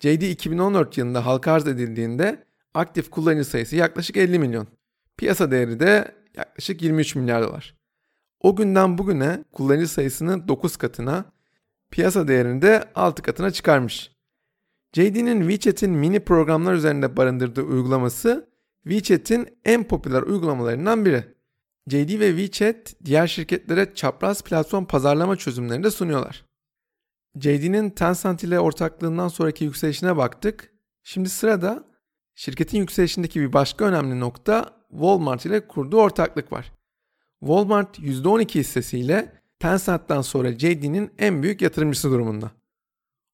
JD 0.00 0.22
2014 0.22 0.98
yılında 0.98 1.26
halka 1.26 1.52
arz 1.52 1.68
edildiğinde 1.68 2.44
aktif 2.74 3.10
kullanıcı 3.10 3.44
sayısı 3.44 3.76
yaklaşık 3.76 4.16
50 4.16 4.38
milyon. 4.38 4.66
Piyasa 5.16 5.50
değeri 5.50 5.80
de 5.80 6.21
yaklaşık 6.36 6.82
23 6.82 7.14
milyar 7.14 7.42
dolar. 7.42 7.74
O 8.40 8.56
günden 8.56 8.98
bugüne 8.98 9.44
kullanıcı 9.52 9.88
sayısını 9.88 10.48
9 10.48 10.76
katına, 10.76 11.24
piyasa 11.90 12.28
değerini 12.28 12.62
de 12.62 12.84
6 12.94 13.22
katına 13.22 13.50
çıkarmış. 13.50 14.12
JD'nin 14.92 15.40
WeChat'in 15.48 15.90
mini 15.90 16.20
programlar 16.20 16.72
üzerinde 16.72 17.16
barındırdığı 17.16 17.62
uygulaması 17.62 18.48
WeChat'in 18.82 19.58
en 19.64 19.84
popüler 19.84 20.22
uygulamalarından 20.22 21.04
biri. 21.04 21.24
JD 21.88 22.20
ve 22.20 22.28
WeChat 22.28 22.94
diğer 23.04 23.26
şirketlere 23.26 23.94
çapraz 23.94 24.42
platform 24.42 24.84
pazarlama 24.84 25.36
çözümlerini 25.36 25.84
de 25.84 25.90
sunuyorlar. 25.90 26.44
JD'nin 27.40 27.90
Tencent 27.90 28.44
ile 28.44 28.60
ortaklığından 28.60 29.28
sonraki 29.28 29.64
yükselişine 29.64 30.16
baktık. 30.16 30.72
Şimdi 31.02 31.28
sırada 31.28 31.84
şirketin 32.34 32.78
yükselişindeki 32.78 33.40
bir 33.40 33.52
başka 33.52 33.84
önemli 33.84 34.20
nokta 34.20 34.81
Walmart 34.92 35.46
ile 35.46 35.66
kurduğu 35.66 36.00
ortaklık 36.00 36.52
var. 36.52 36.72
Walmart 37.40 37.98
%12 37.98 38.54
hissesiyle 38.54 39.32
Tencent'ten 39.58 40.20
sonra 40.20 40.52
JD'nin 40.52 41.10
en 41.18 41.42
büyük 41.42 41.62
yatırımcısı 41.62 42.10
durumunda. 42.10 42.50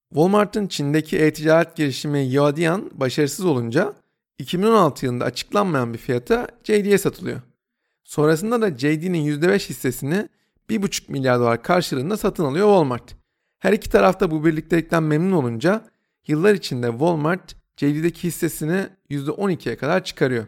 Walmart'ın 0.09 0.67
Çin'deki 0.67 1.19
e-ticaret 1.19 1.77
girişimi 1.77 2.29
Yadian 2.29 2.91
başarısız 2.95 3.45
olunca 3.45 3.95
2016 4.39 5.07
yılında 5.07 5.25
açıklanmayan 5.25 5.93
bir 5.93 5.99
fiyata 5.99 6.49
JD'ye 6.65 6.99
satılıyor. 6.99 7.41
Sonrasında 8.05 8.61
da 8.61 8.79
JD'nin 8.79 9.41
%5 9.41 9.69
hissesini 9.69 10.29
1,5 10.71 11.13
milyar 11.13 11.39
dolar 11.39 11.63
karşılığında 11.63 12.17
satın 12.17 12.45
alıyor 12.45 12.67
Walmart. 12.67 13.17
Her 13.59 13.73
iki 13.73 13.91
tarafta 13.91 14.31
bu 14.31 14.45
birliktelikten 14.45 15.03
memnun 15.03 15.33
olunca 15.33 15.85
yıllar 16.27 16.55
içinde 16.55 16.91
Walmart 16.91 17.57
JD'deki 17.77 18.29
hissesini 18.29 18.87
%12'ye 19.11 19.77
kadar 19.77 20.05
çıkarıyor. 20.05 20.47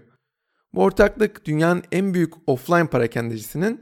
Bu 0.74 0.82
ortaklık 0.82 1.44
dünyanın 1.44 1.82
en 1.92 2.14
büyük 2.14 2.34
offline 2.46 2.86
parakendecisinin 2.86 3.80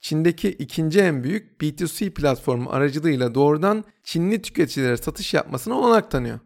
Çin'deki 0.00 0.48
ikinci 0.48 1.00
en 1.00 1.24
büyük 1.24 1.62
B2C 1.62 2.10
platformu 2.10 2.70
aracılığıyla 2.70 3.34
doğrudan 3.34 3.84
Çinli 4.02 4.42
tüketicilere 4.42 4.96
satış 4.96 5.34
yapmasına 5.34 5.74
olanak 5.74 6.10
tanıyor. 6.10 6.38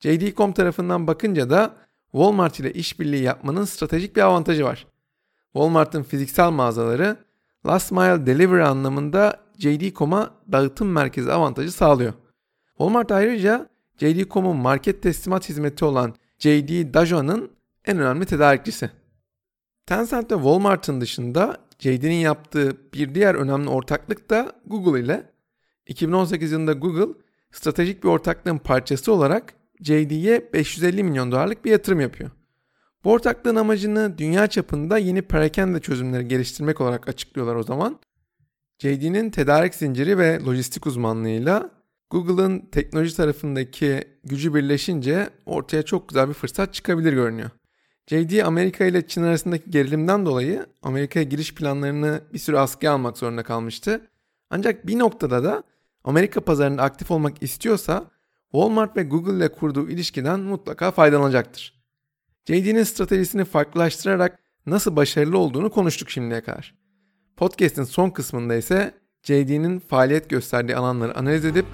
JD.com 0.00 0.52
tarafından 0.52 1.06
bakınca 1.06 1.50
da 1.50 1.76
Walmart 2.12 2.60
ile 2.60 2.72
işbirliği 2.72 3.22
yapmanın 3.22 3.64
stratejik 3.64 4.16
bir 4.16 4.20
avantajı 4.20 4.64
var. 4.64 4.86
Walmart'ın 5.52 6.02
fiziksel 6.02 6.50
mağazaları 6.50 7.16
last 7.66 7.92
mile 7.92 8.26
delivery 8.26 8.62
anlamında 8.62 9.40
JD.com'a 9.58 10.30
dağıtım 10.52 10.92
merkezi 10.92 11.32
avantajı 11.32 11.72
sağlıyor. 11.72 12.12
Walmart 12.68 13.12
ayrıca 13.12 13.68
JD.com'un 13.98 14.56
market 14.56 15.02
teslimat 15.02 15.48
hizmeti 15.48 15.84
olan 15.84 16.14
JD 16.38 16.94
Dajo'nun 16.94 17.50
en 17.84 17.98
önemli 17.98 18.26
tedarikçisi. 18.26 18.90
Tencent 19.86 20.32
ve 20.32 20.34
Walmart'ın 20.34 21.00
dışında 21.00 21.56
JD'nin 21.78 22.14
yaptığı 22.14 22.76
bir 22.94 23.14
diğer 23.14 23.34
önemli 23.34 23.68
ortaklık 23.68 24.30
da 24.30 24.52
Google 24.66 25.00
ile. 25.00 25.30
2018 25.86 26.52
yılında 26.52 26.72
Google 26.72 27.14
stratejik 27.52 28.04
bir 28.04 28.08
ortaklığın 28.08 28.58
parçası 28.58 29.12
olarak 29.12 29.54
JD'ye 29.80 30.52
550 30.52 31.02
milyon 31.02 31.32
dolarlık 31.32 31.64
bir 31.64 31.70
yatırım 31.70 32.00
yapıyor. 32.00 32.30
Bu 33.04 33.12
ortaklığın 33.12 33.56
amacını 33.56 34.18
dünya 34.18 34.46
çapında 34.46 34.98
yeni 34.98 35.22
perakende 35.22 35.80
çözümleri 35.80 36.28
geliştirmek 36.28 36.80
olarak 36.80 37.08
açıklıyorlar 37.08 37.54
o 37.54 37.62
zaman. 37.62 37.98
JD'nin 38.78 39.30
tedarik 39.30 39.74
zinciri 39.74 40.18
ve 40.18 40.40
lojistik 40.46 40.86
uzmanlığıyla 40.86 41.70
Google'ın 42.10 42.60
teknoloji 42.72 43.16
tarafındaki 43.16 44.04
gücü 44.24 44.54
birleşince 44.54 45.30
ortaya 45.46 45.82
çok 45.82 46.08
güzel 46.08 46.28
bir 46.28 46.34
fırsat 46.34 46.74
çıkabilir 46.74 47.12
görünüyor. 47.12 47.50
JD 48.06 48.38
Amerika 48.44 48.84
ile 48.84 49.06
Çin 49.06 49.22
arasındaki 49.22 49.70
gerilimden 49.70 50.26
dolayı 50.26 50.66
Amerika'ya 50.82 51.24
giriş 51.24 51.54
planlarını 51.54 52.20
bir 52.32 52.38
süre 52.38 52.58
askıya 52.58 52.92
almak 52.92 53.18
zorunda 53.18 53.42
kalmıştı. 53.42 54.00
Ancak 54.50 54.86
bir 54.86 54.98
noktada 54.98 55.44
da 55.44 55.62
Amerika 56.04 56.40
pazarında 56.40 56.82
aktif 56.82 57.10
olmak 57.10 57.42
istiyorsa 57.42 58.04
Walmart 58.52 58.96
ve 58.96 59.02
Google 59.02 59.36
ile 59.36 59.52
kurduğu 59.52 59.88
ilişkiden 59.88 60.40
mutlaka 60.40 60.90
faydalanacaktır. 60.90 61.82
JD'nin 62.44 62.82
stratejisini 62.82 63.44
farklılaştırarak 63.44 64.38
nasıl 64.66 64.96
başarılı 64.96 65.38
olduğunu 65.38 65.70
konuştuk 65.70 66.10
şimdiye 66.10 66.40
kadar. 66.40 66.74
Podcast'in 67.36 67.84
son 67.84 68.10
kısmında 68.10 68.54
ise 68.54 68.94
JD'nin 69.22 69.78
faaliyet 69.78 70.30
gösterdiği 70.30 70.76
alanları 70.76 71.18
analiz 71.18 71.44
edip 71.44 71.66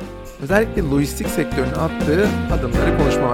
özellikle 0.42 0.82
lojistik 0.82 1.28
sektörüne 1.28 1.74
attığı 1.74 2.28
adımları 2.52 2.98
konuşma 2.98 3.30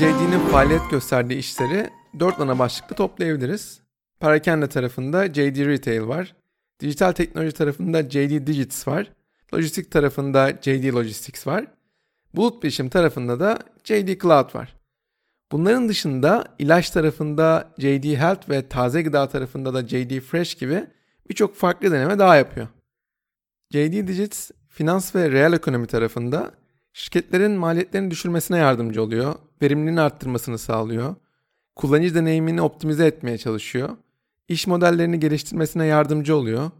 JD'nin 0.00 0.48
faaliyet 0.48 0.90
gösterdiği 0.90 1.38
işleri 1.38 1.90
dört 2.20 2.40
ana 2.40 2.58
başlıkta 2.58 2.94
toplayabiliriz. 2.94 3.80
Parakende 4.20 4.68
tarafında 4.68 5.26
JD 5.26 5.66
Retail 5.66 6.08
var. 6.08 6.36
Dijital 6.80 7.12
teknoloji 7.12 7.52
tarafında 7.52 8.02
JD 8.02 8.46
Digits 8.46 8.88
var. 8.88 9.12
Lojistik 9.54 9.90
tarafında 9.90 10.50
JD 10.50 10.92
Logistics 10.92 11.46
var. 11.46 11.66
Bulut 12.34 12.62
bilişim 12.62 12.88
tarafında 12.88 13.40
da 13.40 13.58
JD 13.84 14.20
Cloud 14.22 14.54
var. 14.54 14.76
Bunların 15.52 15.88
dışında 15.88 16.44
ilaç 16.58 16.90
tarafında 16.90 17.74
JD 17.78 18.04
Health 18.04 18.48
ve 18.48 18.68
taze 18.68 19.02
gıda 19.02 19.28
tarafında 19.28 19.74
da 19.74 19.88
JD 19.88 20.20
Fresh 20.20 20.54
gibi 20.54 20.86
birçok 21.28 21.56
farklı 21.56 21.92
deneme 21.92 22.18
daha 22.18 22.36
yapıyor. 22.36 22.68
JD 23.70 23.92
Digits 24.08 24.50
finans 24.68 25.14
ve 25.14 25.30
reel 25.30 25.52
ekonomi 25.52 25.86
tarafında 25.86 26.50
şirketlerin 26.92 27.52
maliyetlerini 27.52 28.10
düşürmesine 28.10 28.58
yardımcı 28.58 29.02
oluyor, 29.02 29.34
verimliliğini 29.62 30.00
arttırmasını 30.00 30.58
sağlıyor, 30.58 31.14
kullanıcı 31.76 32.14
deneyimini 32.14 32.62
optimize 32.62 33.06
etmeye 33.06 33.38
çalışıyor, 33.38 33.88
iş 34.48 34.66
modellerini 34.66 35.20
geliştirmesine 35.20 35.86
yardımcı 35.86 36.36
oluyor. 36.36 36.70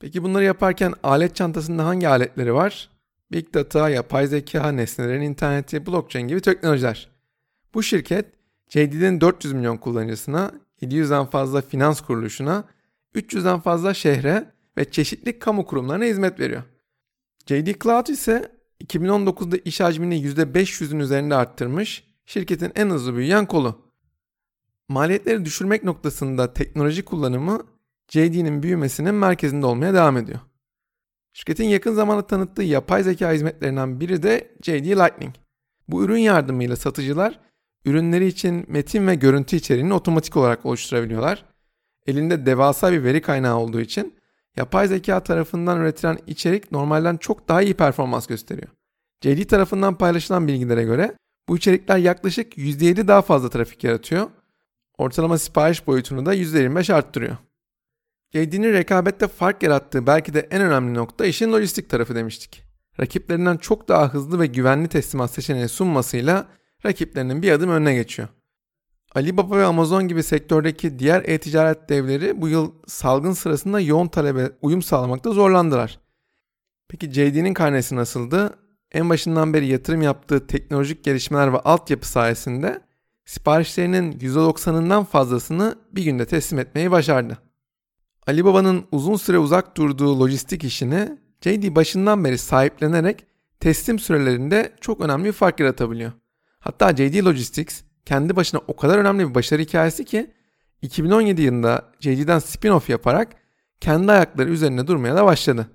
Peki 0.00 0.22
bunları 0.22 0.44
yaparken 0.44 0.94
alet 1.02 1.36
çantasında 1.36 1.86
hangi 1.86 2.08
aletleri 2.08 2.54
var? 2.54 2.90
Big 3.32 3.54
Data, 3.54 3.88
yapay 3.88 4.26
zeka, 4.26 4.72
nesnelerin 4.72 5.22
interneti, 5.22 5.86
blockchain 5.86 6.28
gibi 6.28 6.40
teknolojiler. 6.40 7.08
Bu 7.74 7.82
şirket 7.82 8.26
JD'nin 8.68 9.20
400 9.20 9.54
milyon 9.54 9.76
kullanıcısına, 9.76 10.52
700'den 10.82 11.26
fazla 11.26 11.62
finans 11.62 12.00
kuruluşuna, 12.00 12.64
300'den 13.14 13.60
fazla 13.60 13.94
şehre 13.94 14.52
ve 14.76 14.90
çeşitli 14.90 15.38
kamu 15.38 15.66
kurumlarına 15.66 16.04
hizmet 16.04 16.40
veriyor. 16.40 16.62
JD 17.46 17.82
Cloud 17.82 18.06
ise 18.06 18.52
2019'da 18.80 19.56
iş 19.56 19.80
hacmini 19.80 20.22
%500'ün 20.22 20.98
üzerinde 20.98 21.34
arttırmış, 21.34 22.04
şirketin 22.26 22.72
en 22.74 22.90
hızlı 22.90 23.16
büyüyen 23.16 23.46
kolu. 23.46 23.84
Maliyetleri 24.88 25.44
düşürmek 25.44 25.84
noktasında 25.84 26.52
teknoloji 26.52 27.04
kullanımı 27.04 27.66
JD'nin 28.08 28.62
büyümesinin 28.62 29.14
merkezinde 29.14 29.66
olmaya 29.66 29.94
devam 29.94 30.16
ediyor. 30.16 30.40
Şirketin 31.32 31.64
yakın 31.64 31.94
zamanda 31.94 32.26
tanıttığı 32.26 32.62
yapay 32.62 33.02
zeka 33.02 33.32
hizmetlerinden 33.32 34.00
biri 34.00 34.22
de 34.22 34.56
JD 34.62 34.70
Lightning. 34.70 35.34
Bu 35.88 36.04
ürün 36.04 36.18
yardımıyla 36.18 36.76
satıcılar 36.76 37.40
ürünleri 37.84 38.26
için 38.26 38.64
metin 38.68 39.06
ve 39.06 39.14
görüntü 39.14 39.56
içeriğini 39.56 39.94
otomatik 39.94 40.36
olarak 40.36 40.66
oluşturabiliyorlar. 40.66 41.44
Elinde 42.06 42.46
devasa 42.46 42.92
bir 42.92 43.04
veri 43.04 43.22
kaynağı 43.22 43.58
olduğu 43.58 43.80
için 43.80 44.14
yapay 44.56 44.88
zeka 44.88 45.22
tarafından 45.22 45.80
üretilen 45.80 46.18
içerik 46.26 46.72
normalden 46.72 47.16
çok 47.16 47.48
daha 47.48 47.62
iyi 47.62 47.74
performans 47.74 48.26
gösteriyor. 48.26 48.68
JD 49.24 49.44
tarafından 49.48 49.98
paylaşılan 49.98 50.48
bilgilere 50.48 50.84
göre 50.84 51.14
bu 51.48 51.56
içerikler 51.56 51.98
yaklaşık 51.98 52.58
%7 52.58 53.08
daha 53.08 53.22
fazla 53.22 53.50
trafik 53.50 53.84
yaratıyor. 53.84 54.30
Ortalama 54.98 55.38
sipariş 55.38 55.86
boyutunu 55.86 56.26
da 56.26 56.34
%25 56.34 56.94
arttırıyor. 56.94 57.36
JD'nin 58.34 58.72
rekabette 58.72 59.28
fark 59.28 59.62
yarattığı 59.62 60.06
belki 60.06 60.34
de 60.34 60.48
en 60.50 60.62
önemli 60.62 60.94
nokta 60.94 61.26
işin 61.26 61.52
lojistik 61.52 61.90
tarafı 61.90 62.14
demiştik. 62.14 62.64
Rakiplerinden 63.00 63.56
çok 63.56 63.88
daha 63.88 64.14
hızlı 64.14 64.40
ve 64.40 64.46
güvenli 64.46 64.88
teslimat 64.88 65.30
seçeneği 65.30 65.68
sunmasıyla 65.68 66.46
rakiplerinin 66.86 67.42
bir 67.42 67.52
adım 67.52 67.70
önüne 67.70 67.94
geçiyor. 67.94 68.28
Alibaba 69.14 69.56
ve 69.56 69.64
Amazon 69.64 70.08
gibi 70.08 70.22
sektördeki 70.22 70.98
diğer 70.98 71.22
e-ticaret 71.24 71.88
devleri 71.88 72.40
bu 72.40 72.48
yıl 72.48 72.72
salgın 72.86 73.32
sırasında 73.32 73.80
yoğun 73.80 74.08
talebe 74.08 74.50
uyum 74.62 74.82
sağlamakta 74.82 75.30
zorlandılar. 75.30 76.00
Peki 76.88 77.12
JD'nin 77.12 77.54
karnesi 77.54 77.96
nasıldı? 77.96 78.58
En 78.92 79.10
başından 79.10 79.54
beri 79.54 79.66
yatırım 79.66 80.02
yaptığı 80.02 80.46
teknolojik 80.46 81.04
gelişmeler 81.04 81.52
ve 81.52 81.58
altyapı 81.58 82.08
sayesinde 82.08 82.80
siparişlerinin 83.24 84.12
%90'ından 84.12 85.04
fazlasını 85.04 85.74
bir 85.92 86.04
günde 86.04 86.26
teslim 86.26 86.58
etmeyi 86.58 86.90
başardı. 86.90 87.38
Alibaba'nın 88.26 88.84
uzun 88.92 89.16
süre 89.16 89.38
uzak 89.38 89.76
durduğu 89.76 90.20
lojistik 90.20 90.64
işini 90.64 91.18
JD 91.40 91.74
başından 91.74 92.24
beri 92.24 92.38
sahiplenerek 92.38 93.26
teslim 93.60 93.98
sürelerinde 93.98 94.72
çok 94.80 95.00
önemli 95.00 95.24
bir 95.24 95.32
fark 95.32 95.60
yaratabiliyor. 95.60 96.12
Hatta 96.58 96.92
JD 96.92 97.24
Logistics 97.24 97.82
kendi 98.06 98.36
başına 98.36 98.60
o 98.68 98.76
kadar 98.76 98.98
önemli 98.98 99.28
bir 99.28 99.34
başarı 99.34 99.62
hikayesi 99.62 100.04
ki 100.04 100.30
2017 100.82 101.42
yılında 101.42 101.92
JD'den 102.00 102.38
spin-off 102.38 102.90
yaparak 102.90 103.32
kendi 103.80 104.12
ayakları 104.12 104.50
üzerine 104.50 104.86
durmaya 104.86 105.16
da 105.16 105.24
başladı. 105.24 105.70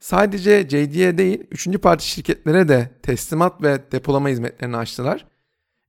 Sadece 0.00 0.68
JD'ye 0.68 1.18
değil, 1.18 1.46
üçüncü 1.50 1.78
parti 1.78 2.08
şirketlere 2.08 2.68
de 2.68 2.90
teslimat 3.02 3.62
ve 3.62 3.92
depolama 3.92 4.28
hizmetlerini 4.28 4.76
açtılar. 4.76 5.26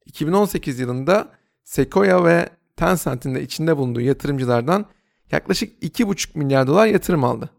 2018 0.05 0.79
yılında 0.79 1.31
Sequoia 1.63 2.25
ve 2.25 2.49
Tencent'in 2.75 3.35
de 3.35 3.41
içinde 3.41 3.77
bulunduğu 3.77 4.01
yatırımcılardan 4.01 4.85
yaklaşık 5.31 5.83
2,5 5.83 6.37
milyar 6.37 6.67
dolar 6.67 6.87
yatırım 6.87 7.23
aldı. 7.23 7.49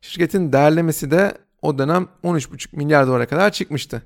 Şirketin 0.00 0.52
değerlemesi 0.52 1.10
de 1.10 1.38
o 1.62 1.78
dönem 1.78 2.08
13,5 2.24 2.76
milyar 2.76 3.06
dolara 3.06 3.26
kadar 3.26 3.52
çıkmıştı. 3.52 4.02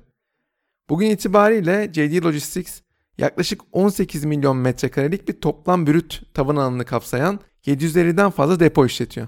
Bugün 0.89 1.09
itibariyle 1.09 1.89
JD 1.93 2.23
Logistics 2.23 2.81
yaklaşık 3.19 3.61
18 3.71 4.25
milyon 4.25 4.57
metrekarelik 4.57 5.27
bir 5.27 5.33
toplam 5.33 5.87
brüt 5.87 6.21
taban 6.33 6.55
alanını 6.55 6.85
kapsayan 6.85 7.39
750'den 7.65 8.29
fazla 8.29 8.59
depo 8.59 8.85
işletiyor. 8.85 9.27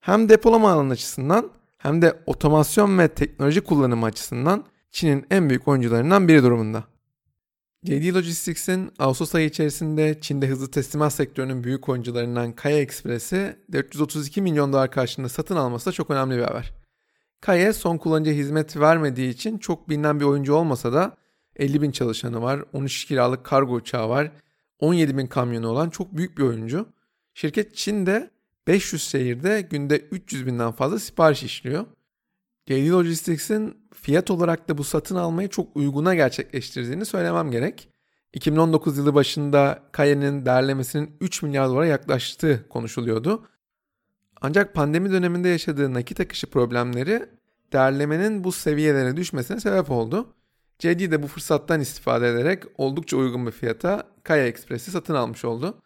Hem 0.00 0.28
depolama 0.28 0.72
alanı 0.72 0.92
açısından 0.92 1.50
hem 1.78 2.02
de 2.02 2.22
otomasyon 2.26 2.98
ve 2.98 3.08
teknoloji 3.08 3.60
kullanımı 3.60 4.06
açısından 4.06 4.64
Çin'in 4.90 5.26
en 5.30 5.48
büyük 5.48 5.68
oyuncularından 5.68 6.28
biri 6.28 6.42
durumunda. 6.42 6.84
JD 7.84 8.14
Logistics'in 8.14 8.92
Ağustos 8.98 9.34
ayı 9.34 9.46
içerisinde 9.46 10.20
Çin'de 10.20 10.46
hızlı 10.46 10.70
teslimat 10.70 11.12
sektörünün 11.12 11.64
büyük 11.64 11.88
oyuncularından 11.88 12.52
Kaya 12.52 12.78
Express'i 12.78 13.56
432 13.72 14.42
milyon 14.42 14.72
dolar 14.72 14.90
karşılığında 14.90 15.28
satın 15.28 15.56
alması 15.56 15.86
da 15.86 15.92
çok 15.92 16.10
önemli 16.10 16.36
bir 16.36 16.42
haber. 16.42 16.72
Kaya 17.40 17.72
son 17.72 17.98
kullanıcıya 17.98 18.36
hizmet 18.36 18.76
vermediği 18.76 19.28
için 19.28 19.58
çok 19.58 19.88
bilinen 19.88 20.20
bir 20.20 20.24
oyuncu 20.24 20.54
olmasa 20.54 20.92
da 20.92 21.16
50 21.56 21.82
bin 21.82 21.90
çalışanı 21.90 22.42
var, 22.42 22.64
13 22.72 23.04
kiralık 23.04 23.44
kargo 23.44 23.74
uçağı 23.74 24.08
var, 24.08 24.32
17 24.78 25.18
bin 25.18 25.26
kamyonu 25.26 25.68
olan 25.68 25.90
çok 25.90 26.16
büyük 26.16 26.38
bir 26.38 26.42
oyuncu. 26.42 26.86
Şirket 27.34 27.76
Çin'de 27.76 28.30
500 28.66 29.02
şehirde 29.02 29.60
günde 29.60 29.98
300 29.98 30.46
binden 30.46 30.72
fazla 30.72 30.98
sipariş 30.98 31.42
işliyor. 31.42 31.86
JD 32.66 32.90
Logistics'in 32.90 33.76
fiyat 33.94 34.30
olarak 34.30 34.68
da 34.68 34.78
bu 34.78 34.84
satın 34.84 35.16
almayı 35.16 35.48
çok 35.48 35.76
uyguna 35.76 36.14
gerçekleştirdiğini 36.14 37.04
söylemem 37.04 37.50
gerek. 37.50 37.88
2019 38.32 38.98
yılı 38.98 39.14
başında 39.14 39.82
Kaye'nin 39.92 40.46
değerlemesinin 40.46 41.16
3 41.20 41.42
milyar 41.42 41.68
dolara 41.68 41.86
yaklaştığı 41.86 42.68
konuşuluyordu. 42.68 43.46
Ancak 44.40 44.74
pandemi 44.74 45.10
döneminde 45.10 45.48
yaşadığı 45.48 45.94
nakit 45.94 46.20
akışı 46.20 46.46
problemleri 46.46 47.28
değerlemenin 47.72 48.44
bu 48.44 48.52
seviyelere 48.52 49.16
düşmesine 49.16 49.60
sebep 49.60 49.90
oldu. 49.90 50.34
JD 50.78 51.10
de 51.10 51.22
bu 51.22 51.26
fırsattan 51.26 51.80
istifade 51.80 52.28
ederek 52.28 52.62
oldukça 52.78 53.16
uygun 53.16 53.46
bir 53.46 53.50
fiyata 53.50 54.08
Kaya 54.24 54.46
Express'i 54.46 54.90
satın 54.90 55.14
almış 55.14 55.44
oldu. 55.44 55.82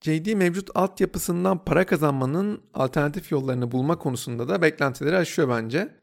JD 0.00 0.34
mevcut 0.34 0.70
altyapısından 0.74 1.64
para 1.64 1.86
kazanmanın 1.86 2.62
alternatif 2.74 3.32
yollarını 3.32 3.72
bulma 3.72 3.98
konusunda 3.98 4.48
da 4.48 4.62
beklentileri 4.62 5.16
aşıyor 5.16 5.48
bence. 5.48 5.98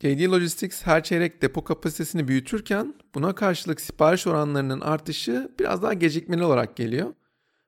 JD 0.00 0.30
Logistics 0.30 0.86
her 0.86 1.04
çeyrek 1.04 1.42
depo 1.42 1.64
kapasitesini 1.64 2.28
büyütürken 2.28 2.94
buna 3.14 3.34
karşılık 3.34 3.80
sipariş 3.80 4.26
oranlarının 4.26 4.80
artışı 4.80 5.52
biraz 5.58 5.82
daha 5.82 5.92
gecikmeli 5.92 6.44
olarak 6.44 6.76
geliyor. 6.76 7.14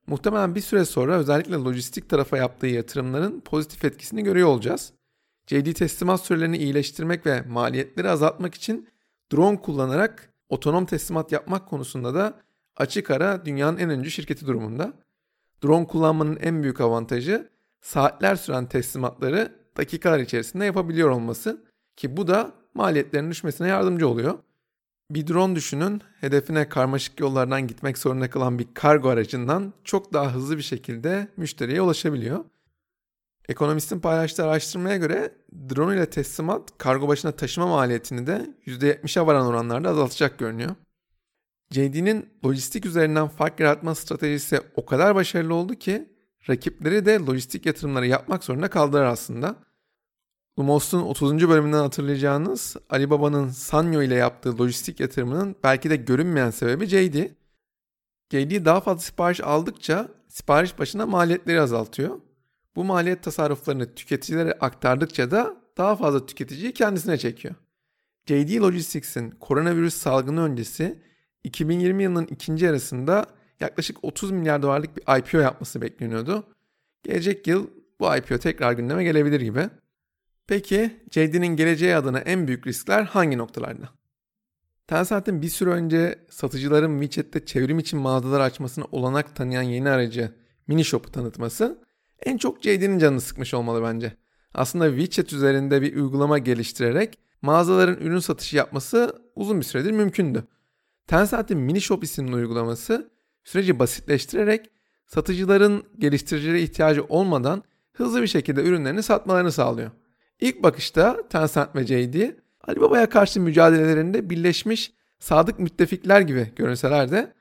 Muhtemelen 0.07 0.55
bir 0.55 0.61
süre 0.61 0.85
sonra 0.85 1.17
özellikle 1.17 1.55
lojistik 1.55 2.09
tarafa 2.09 2.37
yaptığı 2.37 2.67
yatırımların 2.67 3.41
pozitif 3.41 3.85
etkisini 3.85 4.25
görüyor 4.25 4.49
olacağız. 4.49 4.93
JD 5.47 5.73
teslimat 5.73 6.21
sürelerini 6.21 6.59
iyileştirmek 6.59 7.27
ve 7.27 7.43
maliyetleri 7.43 8.11
azaltmak 8.11 8.55
için 8.55 8.89
drone 9.33 9.61
kullanarak 9.61 10.33
otonom 10.49 10.87
teslimat 10.87 11.33
yapmak 11.33 11.69
konusunda 11.69 12.15
da 12.15 12.35
açık 12.77 13.11
ara 13.11 13.45
dünyanın 13.45 13.79
en 13.79 13.91
öncü 13.91 14.11
şirketi 14.11 14.47
durumunda. 14.47 14.93
Drone 15.65 15.87
kullanmanın 15.87 16.37
en 16.37 16.63
büyük 16.63 16.81
avantajı 16.81 17.49
saatler 17.81 18.37
süren 18.37 18.67
teslimatları 18.67 19.53
dakikalar 19.77 20.19
içerisinde 20.19 20.65
yapabiliyor 20.65 21.11
olması 21.11 21.63
ki 21.97 22.17
bu 22.17 22.27
da 22.27 22.53
maliyetlerin 22.75 23.31
düşmesine 23.31 23.69
yardımcı 23.69 24.09
oluyor. 24.09 24.39
Bir 25.11 25.27
drone 25.27 25.57
düşünün, 25.57 26.03
hedefine 26.21 26.69
karmaşık 26.69 27.21
yollardan 27.21 27.67
gitmek 27.67 27.99
zorunda 27.99 28.31
kalan 28.31 28.59
bir 28.59 28.67
kargo 28.75 29.09
aracından 29.09 29.73
çok 29.85 30.13
daha 30.13 30.35
hızlı 30.35 30.57
bir 30.57 30.63
şekilde 30.63 31.29
müşteriye 31.37 31.83
ulaşabiliyor. 31.83 32.45
Ekonomistin 33.49 34.01
paylaştığı 34.01 34.45
araştırmaya 34.45 34.97
göre 34.97 35.35
drone 35.71 35.97
ile 35.97 36.11
teslimat 36.11 36.79
kargo 36.79 37.09
başına 37.09 37.33
taşıma 37.33 37.67
maliyetini 37.67 38.27
de 38.27 38.55
%70'e 38.67 39.27
varan 39.27 39.47
oranlarda 39.47 39.89
azaltacak 39.89 40.39
görünüyor. 40.39 40.75
JD'nin 41.71 42.29
lojistik 42.45 42.87
üzerinden 42.87 43.29
fark 43.29 43.61
yaratma 43.61 43.95
stratejisi 43.95 44.61
o 44.77 44.87
kadar 44.87 45.15
başarılı 45.15 45.55
oldu 45.55 45.75
ki 45.75 46.09
rakipleri 46.49 47.07
de 47.07 47.19
lojistik 47.19 47.67
yatırımları 47.67 48.07
yapmak 48.07 48.45
zorunda 48.45 48.71
kaldılar 48.71 49.05
aslında. 49.05 49.57
Lumos'un 50.59 51.03
30. 51.03 51.49
bölümünden 51.49 51.79
hatırlayacağınız 51.79 52.77
Alibaba'nın 52.91 53.49
Sanyo 53.49 54.03
ile 54.03 54.15
yaptığı 54.15 54.59
lojistik 54.59 55.01
yatırımının 55.01 55.57
belki 55.65 55.91
de 55.91 55.97
görünmeyen 55.97 56.51
sebebi 56.51 56.87
JD. 56.87 57.17
JD 58.33 58.65
daha 58.65 58.81
fazla 58.81 59.01
sipariş 59.01 59.41
aldıkça 59.41 60.09
sipariş 60.29 60.79
başına 60.79 61.07
maliyetleri 61.07 61.61
azaltıyor. 61.61 62.19
Bu 62.79 62.85
maliyet 62.85 63.23
tasarruflarını 63.23 63.95
tüketicilere 63.95 64.53
aktardıkça 64.53 65.31
da 65.31 65.57
daha 65.77 65.97
fazla 65.97 66.27
tüketiciyi 66.27 66.73
kendisine 66.73 67.19
çekiyor. 67.19 67.55
JD 68.27 68.61
Logistics'in 68.61 69.31
koronavirüs 69.31 69.95
salgını 69.95 70.43
öncesi 70.43 71.03
2020 71.45 72.03
yılının 72.03 72.27
ikinci 72.27 72.65
yarısında 72.65 73.27
yaklaşık 73.61 74.05
30 74.05 74.31
milyar 74.31 74.63
dolarlık 74.63 74.97
bir 74.97 75.19
IPO 75.19 75.39
yapması 75.39 75.83
bekleniyordu. 75.83 76.47
Gelecek 77.03 77.47
yıl 77.47 77.67
bu 78.01 78.17
IPO 78.17 78.39
tekrar 78.39 78.73
gündeme 78.73 79.05
gelebilir 79.05 79.41
gibi. 79.41 79.69
Peki 80.47 80.97
JD'nin 81.11 81.57
geleceği 81.57 81.97
adına 81.97 82.19
en 82.19 82.47
büyük 82.47 82.67
riskler 82.67 83.03
hangi 83.03 83.39
noktalarda? 83.39 83.89
Tencent'in 84.87 85.43
bir 85.43 85.49
süre 85.49 85.71
önce 85.71 86.19
satıcıların 86.31 87.01
WeChat'te 87.01 87.47
çevrim 87.47 87.79
için 87.79 87.99
mağazalar 87.99 88.41
açmasına 88.41 88.85
olanak 88.93 89.37
tanıyan 89.37 89.63
yeni 89.63 89.91
aracı 89.91 90.33
Mini 90.67 90.85
Shop'u 90.85 91.13
tanıtması 91.13 91.88
en 92.27 92.39
çok 92.39 92.63
JD'nin 92.63 92.99
canını 92.99 93.21
sıkmış 93.21 93.55
olmalı 93.55 93.83
bence. 93.83 94.17
Aslında 94.55 94.89
WeChat 94.99 95.33
üzerinde 95.33 95.83
bir 95.83 95.97
uygulama 95.97 96.39
geliştirerek 96.39 97.19
mağazaların 97.43 97.97
ürün 98.01 98.19
satışı 98.19 98.57
yapması 98.57 99.23
uzun 99.35 99.61
bir 99.61 99.65
süredir 99.65 99.91
mümkündü. 99.91 100.45
Tencent'in 101.07 101.59
Mini 101.59 101.81
Shop 101.81 102.05
isimli 102.05 102.35
uygulaması 102.35 103.11
süreci 103.45 103.79
basitleştirerek 103.79 104.71
satıcıların 105.07 105.83
geliştiricilere 105.99 106.63
ihtiyacı 106.63 107.05
olmadan 107.05 107.63
hızlı 107.93 108.23
bir 108.23 108.27
şekilde 108.27 108.63
ürünlerini 108.63 109.03
satmalarını 109.03 109.53
sağlıyor. 109.53 109.91
İlk 110.41 110.63
bakışta 110.63 111.29
Tencent 111.29 111.77
ve 111.77 111.87
JD 111.87 112.31
Alibaba'ya 112.69 113.09
karşı 113.09 113.41
mücadelelerinde 113.41 114.31
birleşmiş 114.31 114.93
sadık 115.19 115.59
müttefikler 115.59 116.21
gibi 116.21 116.53
görünseler 116.57 117.11
de 117.11 117.33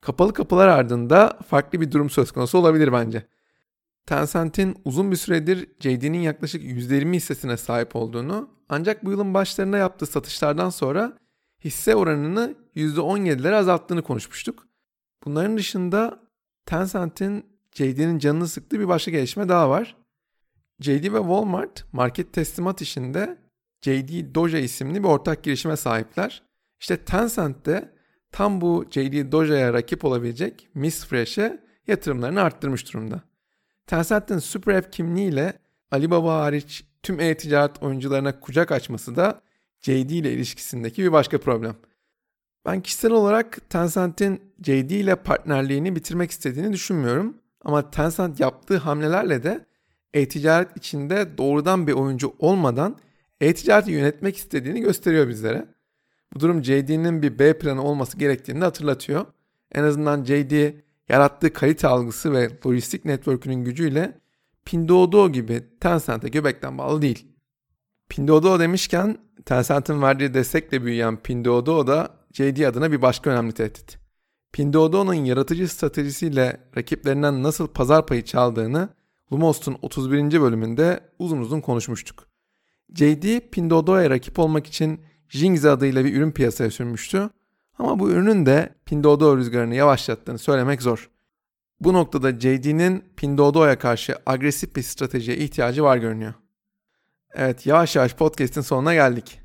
kapalı 0.00 0.32
kapılar 0.32 0.68
ardında 0.68 1.38
farklı 1.48 1.80
bir 1.80 1.92
durum 1.92 2.10
söz 2.10 2.32
konusu 2.32 2.58
olabilir 2.58 2.92
bence. 2.92 3.26
Tencent'in 4.06 4.76
uzun 4.84 5.10
bir 5.10 5.16
süredir 5.16 5.68
JD'nin 5.80 6.18
yaklaşık 6.18 6.62
%20 6.62 7.12
hissesine 7.12 7.56
sahip 7.56 7.96
olduğunu 7.96 8.50
ancak 8.68 9.04
bu 9.04 9.10
yılın 9.10 9.34
başlarında 9.34 9.78
yaptığı 9.78 10.06
satışlardan 10.06 10.70
sonra 10.70 11.18
hisse 11.64 11.96
oranını 11.96 12.54
%17'lere 12.76 13.54
azalttığını 13.54 14.02
konuşmuştuk. 14.02 14.66
Bunların 15.24 15.56
dışında 15.56 16.20
Tencent'in 16.66 17.46
JD'nin 17.74 18.18
canını 18.18 18.48
sıktığı 18.48 18.80
bir 18.80 18.88
başka 18.88 19.10
gelişme 19.10 19.48
daha 19.48 19.70
var. 19.70 19.96
JD 20.80 21.12
ve 21.12 21.18
Walmart 21.18 21.84
market 21.92 22.32
teslimat 22.32 22.82
işinde 22.82 23.38
JD 23.82 24.34
Doja 24.34 24.58
isimli 24.58 25.02
bir 25.02 25.08
ortak 25.08 25.42
girişime 25.42 25.76
sahipler. 25.76 26.42
İşte 26.80 26.96
Tencent 26.96 27.66
de 27.66 27.94
tam 28.32 28.60
bu 28.60 28.84
JD 28.90 29.32
Doja'ya 29.32 29.72
rakip 29.72 30.04
olabilecek 30.04 30.68
Miss 30.74 31.06
Fresh'e 31.06 31.64
yatırımlarını 31.86 32.42
arttırmış 32.42 32.92
durumda. 32.92 33.22
Tencent'in 33.86 34.38
Super 34.38 34.74
App 34.74 34.92
kimliğiyle 34.92 35.52
Alibaba 35.90 36.40
hariç 36.40 36.84
tüm 37.02 37.20
e-ticaret 37.20 37.82
oyuncularına 37.82 38.40
kucak 38.40 38.72
açması 38.72 39.16
da 39.16 39.40
JD 39.80 40.10
ile 40.10 40.32
ilişkisindeki 40.32 41.02
bir 41.02 41.12
başka 41.12 41.40
problem. 41.40 41.76
Ben 42.66 42.80
kişisel 42.80 43.12
olarak 43.12 43.70
Tencent'in 43.70 44.40
JD 44.62 44.90
ile 44.90 45.16
partnerliğini 45.16 45.96
bitirmek 45.96 46.30
istediğini 46.30 46.72
düşünmüyorum. 46.72 47.36
Ama 47.64 47.90
Tencent 47.90 48.40
yaptığı 48.40 48.76
hamlelerle 48.76 49.42
de 49.42 49.66
e-ticaret 50.14 50.76
içinde 50.76 51.38
doğrudan 51.38 51.86
bir 51.86 51.92
oyuncu 51.92 52.34
olmadan 52.38 52.98
e-ticareti 53.40 53.90
yönetmek 53.90 54.36
istediğini 54.36 54.80
gösteriyor 54.80 55.28
bizlere. 55.28 55.66
Bu 56.34 56.40
durum 56.40 56.64
JD'nin 56.64 57.22
bir 57.22 57.38
B 57.38 57.58
planı 57.58 57.82
olması 57.82 58.18
gerektiğini 58.18 58.60
de 58.60 58.64
hatırlatıyor. 58.64 59.26
En 59.72 59.84
azından 59.84 60.24
JD 60.24 60.72
yarattığı 61.08 61.52
kalite 61.52 61.88
algısı 61.88 62.32
ve 62.32 62.50
lojistik 62.66 63.04
network'ünün 63.04 63.64
gücüyle 63.64 64.20
Pinduoduo 64.64 65.28
gibi 65.28 65.62
Tencent'e 65.80 66.28
göbekten 66.28 66.78
bağlı 66.78 67.02
değil. 67.02 67.26
Pinduoduo 68.08 68.60
demişken 68.60 69.18
Tencent'in 69.44 70.02
verdiği 70.02 70.34
destekle 70.34 70.84
büyüyen 70.84 71.16
Pinduoduo 71.16 71.86
da 71.86 72.10
JD 72.32 72.64
adına 72.64 72.92
bir 72.92 73.02
başka 73.02 73.30
önemli 73.30 73.52
tehdit. 73.52 73.98
Pinduoduo'nun 74.52 75.14
yaratıcı 75.14 75.68
stratejisiyle 75.68 76.60
rakiplerinden 76.76 77.42
nasıl 77.42 77.68
pazar 77.68 78.06
payı 78.06 78.24
çaldığını 78.24 78.88
Lumos'un 79.32 79.76
31. 79.82 80.40
bölümünde 80.40 81.00
uzun 81.18 81.38
uzun 81.38 81.60
konuşmuştuk. 81.60 82.26
JD 82.94 83.40
Pinduoduo'ya 83.52 84.10
rakip 84.10 84.38
olmak 84.38 84.66
için 84.66 85.00
Jingzi 85.28 85.70
adıyla 85.70 86.04
bir 86.04 86.14
ürün 86.16 86.30
piyasaya 86.30 86.70
sürmüştü. 86.70 87.30
Ama 87.78 87.98
bu 87.98 88.10
ürünün 88.10 88.46
de 88.46 88.74
Pinduoduo 88.86 89.36
rüzgarını 89.36 89.74
yavaşlattığını 89.74 90.38
söylemek 90.38 90.82
zor. 90.82 91.10
Bu 91.80 91.92
noktada 91.92 92.40
JD'nin 92.40 93.04
Pinduoduo'ya 93.16 93.78
karşı 93.78 94.16
agresif 94.26 94.76
bir 94.76 94.82
stratejiye 94.82 95.36
ihtiyacı 95.36 95.82
var 95.82 95.96
görünüyor. 95.96 96.34
Evet 97.34 97.66
yavaş 97.66 97.96
yavaş 97.96 98.14
podcast'in 98.14 98.60
sonuna 98.60 98.94
geldik. 98.94 99.40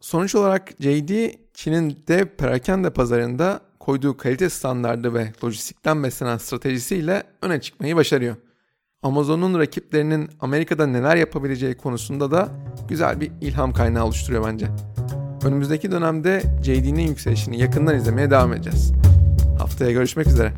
Sonuç 0.00 0.34
olarak 0.34 0.70
JD, 0.80 1.34
Çin'in 1.54 2.04
dev 2.08 2.26
perakende 2.26 2.90
pazarında 2.90 3.60
koyduğu 3.80 4.16
kalite 4.16 4.50
standardı 4.50 5.14
ve 5.14 5.32
lojistikten 5.44 6.02
beslenen 6.02 6.38
stratejisiyle 6.38 7.22
öne 7.42 7.60
çıkmayı 7.60 7.96
başarıyor. 7.96 8.36
Amazon'un 9.02 9.58
rakiplerinin 9.58 10.30
Amerika'da 10.40 10.86
neler 10.86 11.16
yapabileceği 11.16 11.74
konusunda 11.74 12.30
da 12.30 12.48
güzel 12.88 13.20
bir 13.20 13.32
ilham 13.40 13.72
kaynağı 13.72 14.04
oluşturuyor 14.04 14.44
bence. 14.46 14.66
Önümüzdeki 15.44 15.90
dönemde 15.90 16.42
JD'nin 16.62 17.06
yükselişini 17.06 17.60
yakından 17.60 17.96
izlemeye 17.96 18.30
devam 18.30 18.52
edeceğiz. 18.52 18.92
Haftaya 19.58 19.92
görüşmek 19.92 20.26
üzere. 20.26 20.52